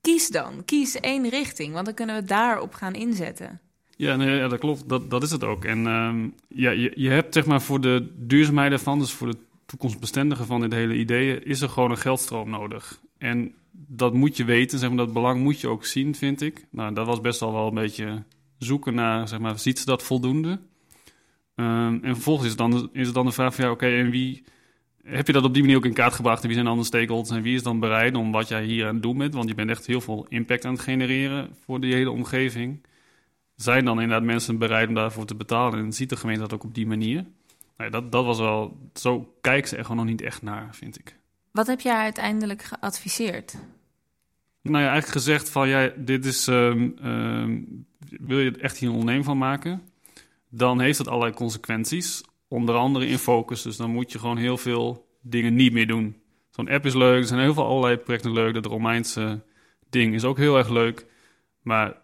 kies 0.00 0.28
dan, 0.28 0.64
kies 0.64 1.00
één 1.00 1.28
richting, 1.28 1.72
want 1.72 1.84
dan 1.84 1.94
kunnen 1.94 2.16
we 2.16 2.24
daarop 2.24 2.74
gaan 2.74 2.94
inzetten. 2.94 3.60
Ja, 3.96 4.16
nee, 4.16 4.36
ja 4.36 4.48
dat 4.48 4.58
klopt. 4.58 4.88
Dat, 4.88 5.10
dat 5.10 5.22
is 5.22 5.30
het 5.30 5.44
ook. 5.44 5.64
En 5.64 5.78
uh, 5.78 6.14
ja, 6.48 6.70
je, 6.70 6.92
je 6.94 7.08
hebt 7.08 7.34
zeg 7.34 7.46
maar 7.46 7.62
voor 7.62 7.80
de 7.80 8.12
duurzaamheid 8.16 8.72
ervan, 8.72 8.98
dus 8.98 9.12
voor 9.12 9.30
de 9.30 9.38
toekomstbestendige 9.66 10.44
van 10.44 10.60
dit 10.60 10.72
hele 10.72 10.96
idee, 10.96 11.42
is 11.42 11.60
er 11.60 11.68
gewoon 11.68 11.90
een 11.90 11.98
geldstroom 11.98 12.50
nodig. 12.50 13.00
En 13.18 13.54
dat 13.72 14.14
moet 14.14 14.36
je 14.36 14.44
weten, 14.44 14.78
zeg 14.78 14.88
maar, 14.88 14.98
dat 14.98 15.12
belang 15.12 15.42
moet 15.42 15.60
je 15.60 15.68
ook 15.68 15.84
zien, 15.84 16.14
vind 16.14 16.40
ik. 16.40 16.66
Nou, 16.70 16.94
dat 16.94 17.06
was 17.06 17.20
best 17.20 17.40
wel 17.40 17.52
wel 17.52 17.66
een 17.66 17.74
beetje 17.74 18.22
zoeken 18.58 18.94
naar, 18.94 19.28
zeg 19.28 19.38
maar, 19.38 19.58
ziet 19.58 19.78
ze 19.78 19.84
dat 19.84 20.02
voldoende? 20.02 20.60
Um, 21.54 22.04
en 22.04 22.14
vervolgens 22.14 22.44
is 22.44 22.50
het 22.50 22.58
dan, 22.58 22.90
is 22.92 23.06
het 23.06 23.14
dan 23.14 23.26
de 23.26 23.32
vraag 23.32 23.54
van, 23.54 23.64
ja, 23.64 23.70
oké, 23.70 23.86
en 23.86 24.10
wie 24.10 24.44
heb 25.04 25.26
je 25.26 25.32
dat 25.32 25.44
op 25.44 25.54
die 25.54 25.62
manier 25.62 25.76
ook 25.76 25.84
in 25.84 25.92
kaart 25.92 26.14
gebracht? 26.14 26.40
En 26.40 26.46
wie 26.46 26.54
zijn 26.54 26.68
dan 26.68 26.78
de 26.78 26.84
stakeholders 26.84 27.36
en 27.36 27.42
wie 27.42 27.54
is 27.54 27.62
dan 27.62 27.80
bereid 27.80 28.14
om 28.14 28.32
wat 28.32 28.48
jij 28.48 28.64
hier 28.64 28.86
aan 28.86 28.94
het 28.94 29.02
doen 29.02 29.18
bent? 29.18 29.34
Want 29.34 29.48
je 29.48 29.54
bent 29.54 29.70
echt 29.70 29.86
heel 29.86 30.00
veel 30.00 30.26
impact 30.28 30.64
aan 30.64 30.72
het 30.72 30.82
genereren 30.82 31.56
voor 31.64 31.80
die 31.80 31.94
hele 31.94 32.10
omgeving. 32.10 32.86
Zijn 33.56 33.84
dan 33.84 34.00
inderdaad 34.00 34.26
mensen 34.26 34.58
bereid 34.58 34.88
om 34.88 34.94
daarvoor 34.94 35.24
te 35.24 35.34
betalen? 35.34 35.78
En 35.78 35.92
ziet 35.92 36.08
de 36.08 36.16
gemeente 36.16 36.40
dat 36.40 36.52
ook 36.52 36.64
op 36.64 36.74
die 36.74 36.86
manier? 36.86 37.24
Nee, 37.76 37.90
dat, 37.90 38.12
dat 38.12 38.24
was 38.24 38.38
wel, 38.38 38.90
zo 38.94 39.34
kijken 39.40 39.68
ze 39.68 39.76
er 39.76 39.82
gewoon 39.82 39.96
nog 39.96 40.06
niet 40.06 40.22
echt 40.22 40.42
naar, 40.42 40.68
vind 40.74 40.98
ik. 40.98 41.16
Wat 41.50 41.66
heb 41.66 41.80
jij 41.80 41.96
uiteindelijk 41.96 42.62
geadviseerd? 42.62 43.56
Nou 44.62 44.84
ja, 44.84 44.90
eigenlijk 44.90 45.12
gezegd 45.12 45.50
van, 45.50 45.68
ja, 45.68 45.90
dit 45.96 46.24
is, 46.24 46.46
um, 46.46 46.96
um, 47.04 47.86
wil 48.08 48.40
je 48.40 48.50
echt 48.50 48.78
hier 48.78 48.90
een 48.90 49.24
van 49.24 49.38
maken? 49.38 49.82
Dan 50.48 50.80
heeft 50.80 50.98
het 50.98 51.08
allerlei 51.08 51.34
consequenties 51.34 52.22
onder 52.50 52.74
andere 52.74 53.06
in 53.06 53.18
focus. 53.18 53.62
Dus 53.62 53.76
dan 53.76 53.90
moet 53.90 54.12
je 54.12 54.18
gewoon 54.18 54.36
heel 54.36 54.56
veel 54.56 55.06
dingen 55.20 55.54
niet 55.54 55.72
meer 55.72 55.86
doen. 55.86 56.16
Zo'n 56.50 56.68
app 56.68 56.86
is 56.86 56.94
leuk, 56.94 57.20
er 57.20 57.26
zijn 57.26 57.40
heel 57.40 57.54
veel 57.54 57.66
allerlei 57.66 57.96
projecten 57.96 58.32
leuk. 58.32 58.54
Dat 58.54 58.66
Romeinse 58.66 59.42
ding 59.90 60.14
is 60.14 60.24
ook 60.24 60.36
heel 60.36 60.58
erg 60.58 60.68
leuk. 60.68 61.06
Maar 61.62 61.96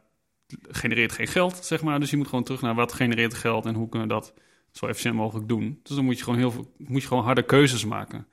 genereert 0.69 1.13
geen 1.13 1.27
geld, 1.27 1.65
zeg 1.65 1.83
maar. 1.83 2.01
Dus 2.01 2.11
je 2.11 2.17
moet 2.17 2.29
gewoon 2.29 2.45
terug 2.45 2.61
naar 2.61 2.75
wat 2.75 2.93
genereert 2.93 3.35
geld 3.35 3.67
en 3.67 3.75
hoe 3.75 3.89
kunnen 3.89 4.09
we 4.09 4.15
dat 4.15 4.35
zo 4.71 4.87
efficiënt 4.87 5.15
mogelijk 5.15 5.49
doen. 5.49 5.81
Dus 5.83 5.97
dan 5.97 6.05
moet 6.05 6.19
je 6.19 6.25
gewoon 6.25 6.39
heel 6.39 6.51
veel, 6.51 6.73
moet 6.77 7.03
je 7.03 7.09
gewoon 7.09 7.25
harde 7.25 7.43
keuzes 7.43 7.85
maken. 7.85 8.27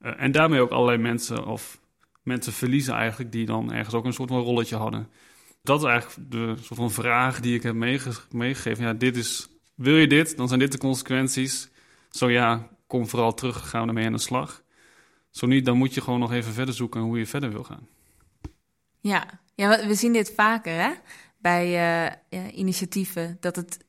Uh, 0.00 0.12
en 0.16 0.32
daarmee 0.32 0.60
ook 0.60 0.70
allerlei 0.70 0.98
mensen 0.98 1.46
of 1.46 1.80
mensen 2.22 2.52
verliezen 2.52 2.94
eigenlijk 2.94 3.32
die 3.32 3.46
dan 3.46 3.72
ergens 3.72 3.94
ook 3.94 4.04
een 4.04 4.12
soort 4.12 4.30
van 4.30 4.42
rolletje 4.42 4.76
hadden. 4.76 5.08
Dat 5.62 5.80
is 5.82 5.86
eigenlijk 5.86 6.30
de 6.30 6.54
soort 6.60 6.80
van 6.80 6.90
vraag 6.90 7.40
die 7.40 7.54
ik 7.54 7.62
heb 7.62 7.74
meegegeven. 8.30 8.84
Ja, 8.84 8.92
dit 8.92 9.16
is, 9.16 9.48
wil 9.74 9.96
je 9.96 10.06
dit? 10.06 10.36
Dan 10.36 10.48
zijn 10.48 10.60
dit 10.60 10.72
de 10.72 10.78
consequenties. 10.78 11.68
Zo 12.10 12.30
ja, 12.30 12.68
kom 12.86 13.08
vooral 13.08 13.34
terug, 13.34 13.68
gaan 13.68 13.82
we 13.82 13.88
ermee 13.88 14.06
aan 14.06 14.12
de 14.12 14.18
slag. 14.18 14.62
Zo 15.30 15.46
niet, 15.46 15.64
dan 15.64 15.76
moet 15.76 15.94
je 15.94 16.00
gewoon 16.00 16.20
nog 16.20 16.32
even 16.32 16.52
verder 16.52 16.74
zoeken 16.74 17.00
hoe 17.00 17.18
je 17.18 17.26
verder 17.26 17.50
wil 17.50 17.64
gaan. 17.64 17.88
Ja, 19.00 19.40
ja 19.54 19.86
we 19.86 19.94
zien 19.94 20.12
dit 20.12 20.32
vaker 20.36 20.72
hè? 20.72 20.90
bij 21.38 22.16
uh, 22.30 22.56
initiatieven. 22.56 23.36
Dat 23.40 23.56
het 23.56 23.84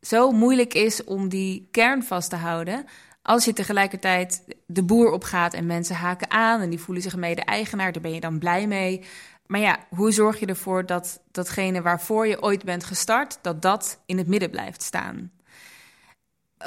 zo 0.00 0.30
moeilijk 0.30 0.74
is 0.74 1.04
om 1.04 1.28
die 1.28 1.68
kern 1.70 2.02
vast 2.02 2.30
te 2.30 2.36
houden. 2.36 2.84
Als 3.22 3.44
je 3.44 3.52
tegelijkertijd 3.52 4.44
de 4.66 4.82
boer 4.82 5.10
opgaat 5.10 5.54
en 5.54 5.66
mensen 5.66 5.96
haken 5.96 6.30
aan 6.30 6.60
en 6.60 6.70
die 6.70 6.78
voelen 6.78 7.02
zich 7.02 7.16
mede-eigenaar, 7.16 7.92
daar 7.92 8.02
ben 8.02 8.14
je 8.14 8.20
dan 8.20 8.38
blij 8.38 8.66
mee. 8.66 9.04
Maar 9.46 9.60
ja, 9.60 9.86
hoe 9.88 10.12
zorg 10.12 10.40
je 10.40 10.46
ervoor 10.46 10.86
dat 10.86 11.22
datgene 11.30 11.82
waarvoor 11.82 12.26
je 12.26 12.42
ooit 12.42 12.64
bent 12.64 12.84
gestart, 12.84 13.38
dat 13.42 13.62
dat 13.62 14.02
in 14.06 14.18
het 14.18 14.26
midden 14.26 14.50
blijft 14.50 14.82
staan? 14.82 15.32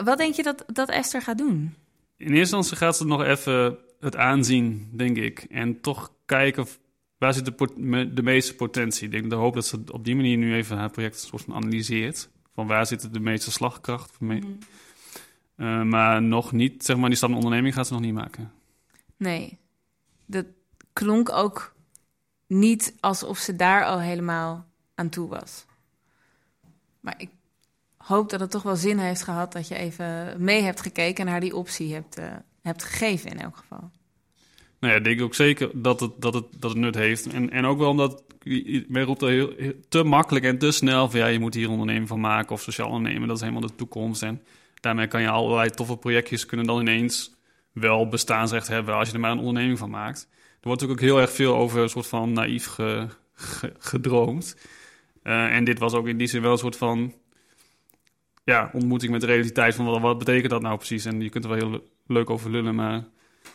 Wat 0.03 0.17
denk 0.17 0.33
je 0.33 0.43
dat, 0.43 0.63
dat 0.67 0.89
Esther 0.89 1.21
gaat 1.21 1.37
doen? 1.37 1.75
In 2.17 2.25
eerste 2.33 2.55
instantie 2.55 2.77
gaat 2.77 2.97
ze 2.97 3.05
nog 3.05 3.23
even 3.23 3.77
het 3.99 4.15
aanzien, 4.15 4.89
denk 4.93 5.17
ik. 5.17 5.39
En 5.39 5.81
toch 5.81 6.11
kijken 6.25 6.67
waar 7.17 7.33
zit 7.33 7.45
de, 7.45 8.13
de 8.13 8.23
meeste 8.23 8.55
potentie. 8.55 9.05
Ik 9.05 9.11
denk 9.11 9.29
de 9.29 9.35
hoop 9.35 9.53
dat 9.53 9.65
ze 9.65 9.83
op 9.91 10.05
die 10.05 10.15
manier 10.15 10.37
nu 10.37 10.55
even 10.55 10.77
haar 10.77 10.89
project 10.89 11.19
soort 11.19 11.41
van 11.41 11.55
analyseert. 11.55 12.29
Van 12.53 12.67
waar 12.67 12.85
zit 12.85 13.13
de 13.13 13.19
meeste 13.19 13.51
slagkracht? 13.51 14.19
Mm 14.19 14.57
uh, 15.57 15.83
maar 15.83 16.21
nog 16.21 16.51
niet, 16.51 16.85
zeg 16.85 16.97
maar, 16.97 17.09
die 17.09 17.17
stap 17.17 17.33
onderneming 17.33 17.73
gaat 17.73 17.87
ze 17.87 17.93
nog 17.93 18.01
niet 18.01 18.13
maken. 18.13 18.51
Nee, 19.17 19.57
dat 20.25 20.45
klonk 20.93 21.31
ook 21.31 21.75
niet 22.47 22.95
alsof 22.99 23.37
ze 23.37 23.55
daar 23.55 23.85
al 23.85 23.99
helemaal 23.99 24.65
aan 24.95 25.09
toe 25.09 25.27
was. 25.27 25.65
Maar 26.99 27.15
ik 27.17 27.29
hoop 27.97 28.29
dat 28.29 28.39
het 28.39 28.51
toch 28.51 28.63
wel 28.63 28.75
zin 28.75 28.97
heeft 28.97 29.23
gehad 29.23 29.51
dat 29.51 29.67
je 29.67 29.75
even 29.75 30.35
mee 30.43 30.61
hebt 30.61 30.81
gekeken 30.81 31.25
en 31.25 31.31
haar 31.31 31.39
die 31.39 31.55
optie 31.55 31.93
hebt, 31.93 32.19
uh, 32.19 32.25
hebt 32.61 32.83
gegeven 32.83 33.31
in 33.31 33.39
elk 33.39 33.57
geval. 33.57 33.91
Nou 34.79 34.93
ja, 34.93 34.99
ik 34.99 35.03
denk 35.03 35.21
ook 35.21 35.35
zeker 35.35 35.69
dat 35.73 35.99
het, 35.99 36.11
dat 36.21 36.33
het, 36.33 36.45
dat 36.59 36.69
het 36.69 36.79
nut 36.79 36.95
heeft. 36.95 37.27
En, 37.27 37.49
en 37.49 37.65
ook 37.65 37.77
wel 37.77 37.89
omdat 37.89 38.23
men 38.87 39.03
roept 39.03 39.21
er 39.21 39.29
heel, 39.29 39.53
te 39.89 40.03
makkelijk 40.03 40.45
en 40.45 40.57
te 40.57 40.71
snel 40.71 41.09
van 41.09 41.19
ja, 41.19 41.25
je 41.27 41.39
moet 41.39 41.53
hier 41.53 41.69
ondernemen 41.69 42.07
van 42.07 42.19
maken 42.19 42.51
of 42.51 42.61
sociaal 42.61 42.89
ondernemen. 42.89 43.27
Dat 43.27 43.37
is 43.37 43.43
helemaal 43.43 43.67
de 43.67 43.75
toekomst. 43.75 44.23
En 44.23 44.41
daarmee 44.79 45.07
kan 45.07 45.21
je 45.21 45.29
allerlei 45.29 45.69
toffe 45.69 45.97
projectjes 45.97 46.45
kunnen 46.45 46.65
dan 46.65 46.79
ineens 46.79 47.35
wel 47.71 48.07
bestaansrecht 48.07 48.67
hebben 48.67 48.95
als 48.95 49.07
je 49.07 49.13
er 49.13 49.19
maar 49.19 49.31
een 49.31 49.39
onderneming 49.39 49.77
van 49.77 49.89
maakt. 49.89 50.29
Wordt 50.67 50.89
ook 50.89 50.99
heel 50.99 51.19
erg 51.19 51.31
veel 51.31 51.55
over 51.55 51.81
een 51.81 51.89
soort 51.89 52.07
van 52.07 52.33
naïef 52.33 52.77
gedroomd. 53.79 54.55
Uh, 55.23 55.55
en 55.55 55.63
dit 55.63 55.79
was 55.79 55.93
ook 55.93 56.07
in 56.07 56.17
die 56.17 56.27
zin 56.27 56.41
wel 56.41 56.51
een 56.51 56.57
soort 56.57 56.75
van 56.75 57.13
ja, 58.43 58.69
ontmoeting 58.73 59.11
met 59.11 59.21
de 59.21 59.27
realiteit 59.27 59.75
van 59.75 59.85
wat, 59.85 60.01
wat 60.01 60.17
betekent 60.17 60.51
dat 60.51 60.61
nou 60.61 60.77
precies. 60.77 61.05
En 61.05 61.21
je 61.21 61.29
kunt 61.29 61.43
er 61.43 61.49
wel 61.49 61.69
heel 61.69 61.83
leuk 62.07 62.29
over 62.29 62.49
lullen, 62.49 62.75
maar 62.75 63.03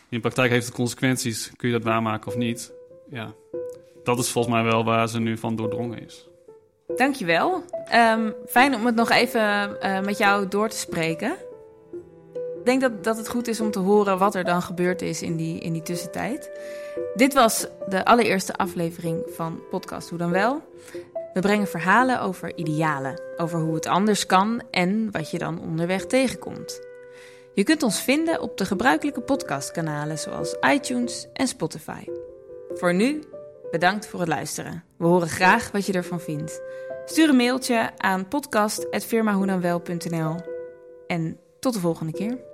in 0.09 0.21
praktijk 0.21 0.51
heeft 0.51 0.65
het 0.65 0.75
consequenties. 0.75 1.51
Kun 1.55 1.69
je 1.69 1.75
dat 1.75 1.83
waarmaken 1.83 2.27
of 2.27 2.37
niet? 2.37 2.71
Ja, 3.09 3.33
dat 4.03 4.19
is 4.19 4.29
volgens 4.29 4.53
mij 4.53 4.63
wel 4.63 4.83
waar 4.83 5.09
ze 5.09 5.19
nu 5.19 5.37
van 5.37 5.55
doordrongen 5.55 6.05
is. 6.05 6.27
Dankjewel. 6.95 7.63
Um, 7.93 8.33
fijn 8.47 8.75
om 8.75 8.85
het 8.85 8.95
nog 8.95 9.09
even 9.09 9.77
uh, 9.81 9.99
met 9.99 10.17
jou 10.17 10.47
door 10.47 10.69
te 10.69 10.77
spreken. 10.77 11.35
Ik 12.63 12.69
denk 12.69 12.81
dat, 12.81 13.03
dat 13.03 13.17
het 13.17 13.27
goed 13.27 13.47
is 13.47 13.61
om 13.61 13.71
te 13.71 13.79
horen 13.79 14.17
wat 14.17 14.35
er 14.35 14.43
dan 14.43 14.61
gebeurd 14.61 15.01
is 15.01 15.21
in 15.21 15.35
die, 15.35 15.59
in 15.59 15.73
die 15.73 15.81
tussentijd. 15.81 16.51
Dit 17.15 17.33
was 17.33 17.67
de 17.87 18.05
allereerste 18.05 18.53
aflevering 18.53 19.23
van 19.27 19.59
Podcast 19.69 20.09
Hoe 20.09 20.17
dan 20.17 20.31
Wel. 20.31 20.61
We 21.33 21.39
brengen 21.39 21.67
verhalen 21.67 22.21
over 22.21 22.57
idealen, 22.57 23.21
over 23.37 23.59
hoe 23.59 23.75
het 23.75 23.85
anders 23.85 24.25
kan 24.25 24.61
en 24.71 25.11
wat 25.11 25.31
je 25.31 25.37
dan 25.37 25.61
onderweg 25.61 26.05
tegenkomt. 26.05 26.81
Je 27.53 27.63
kunt 27.63 27.83
ons 27.83 28.01
vinden 28.01 28.41
op 28.41 28.57
de 28.57 28.65
gebruikelijke 28.65 29.21
podcastkanalen 29.21 30.19
zoals 30.19 30.55
iTunes 30.73 31.27
en 31.33 31.47
Spotify. 31.47 32.03
Voor 32.73 32.93
nu, 32.93 33.23
bedankt 33.71 34.07
voor 34.07 34.19
het 34.19 34.29
luisteren. 34.29 34.83
We 34.97 35.05
horen 35.05 35.29
graag 35.29 35.71
wat 35.71 35.85
je 35.85 35.93
ervan 35.93 36.19
vindt. 36.19 36.61
Stuur 37.05 37.29
een 37.29 37.35
mailtje 37.35 37.89
aan 37.97 38.27
podcast.firmahoedanwel.nl 38.27 40.35
en 41.07 41.37
tot 41.59 41.73
de 41.73 41.79
volgende 41.79 42.13
keer. 42.13 42.51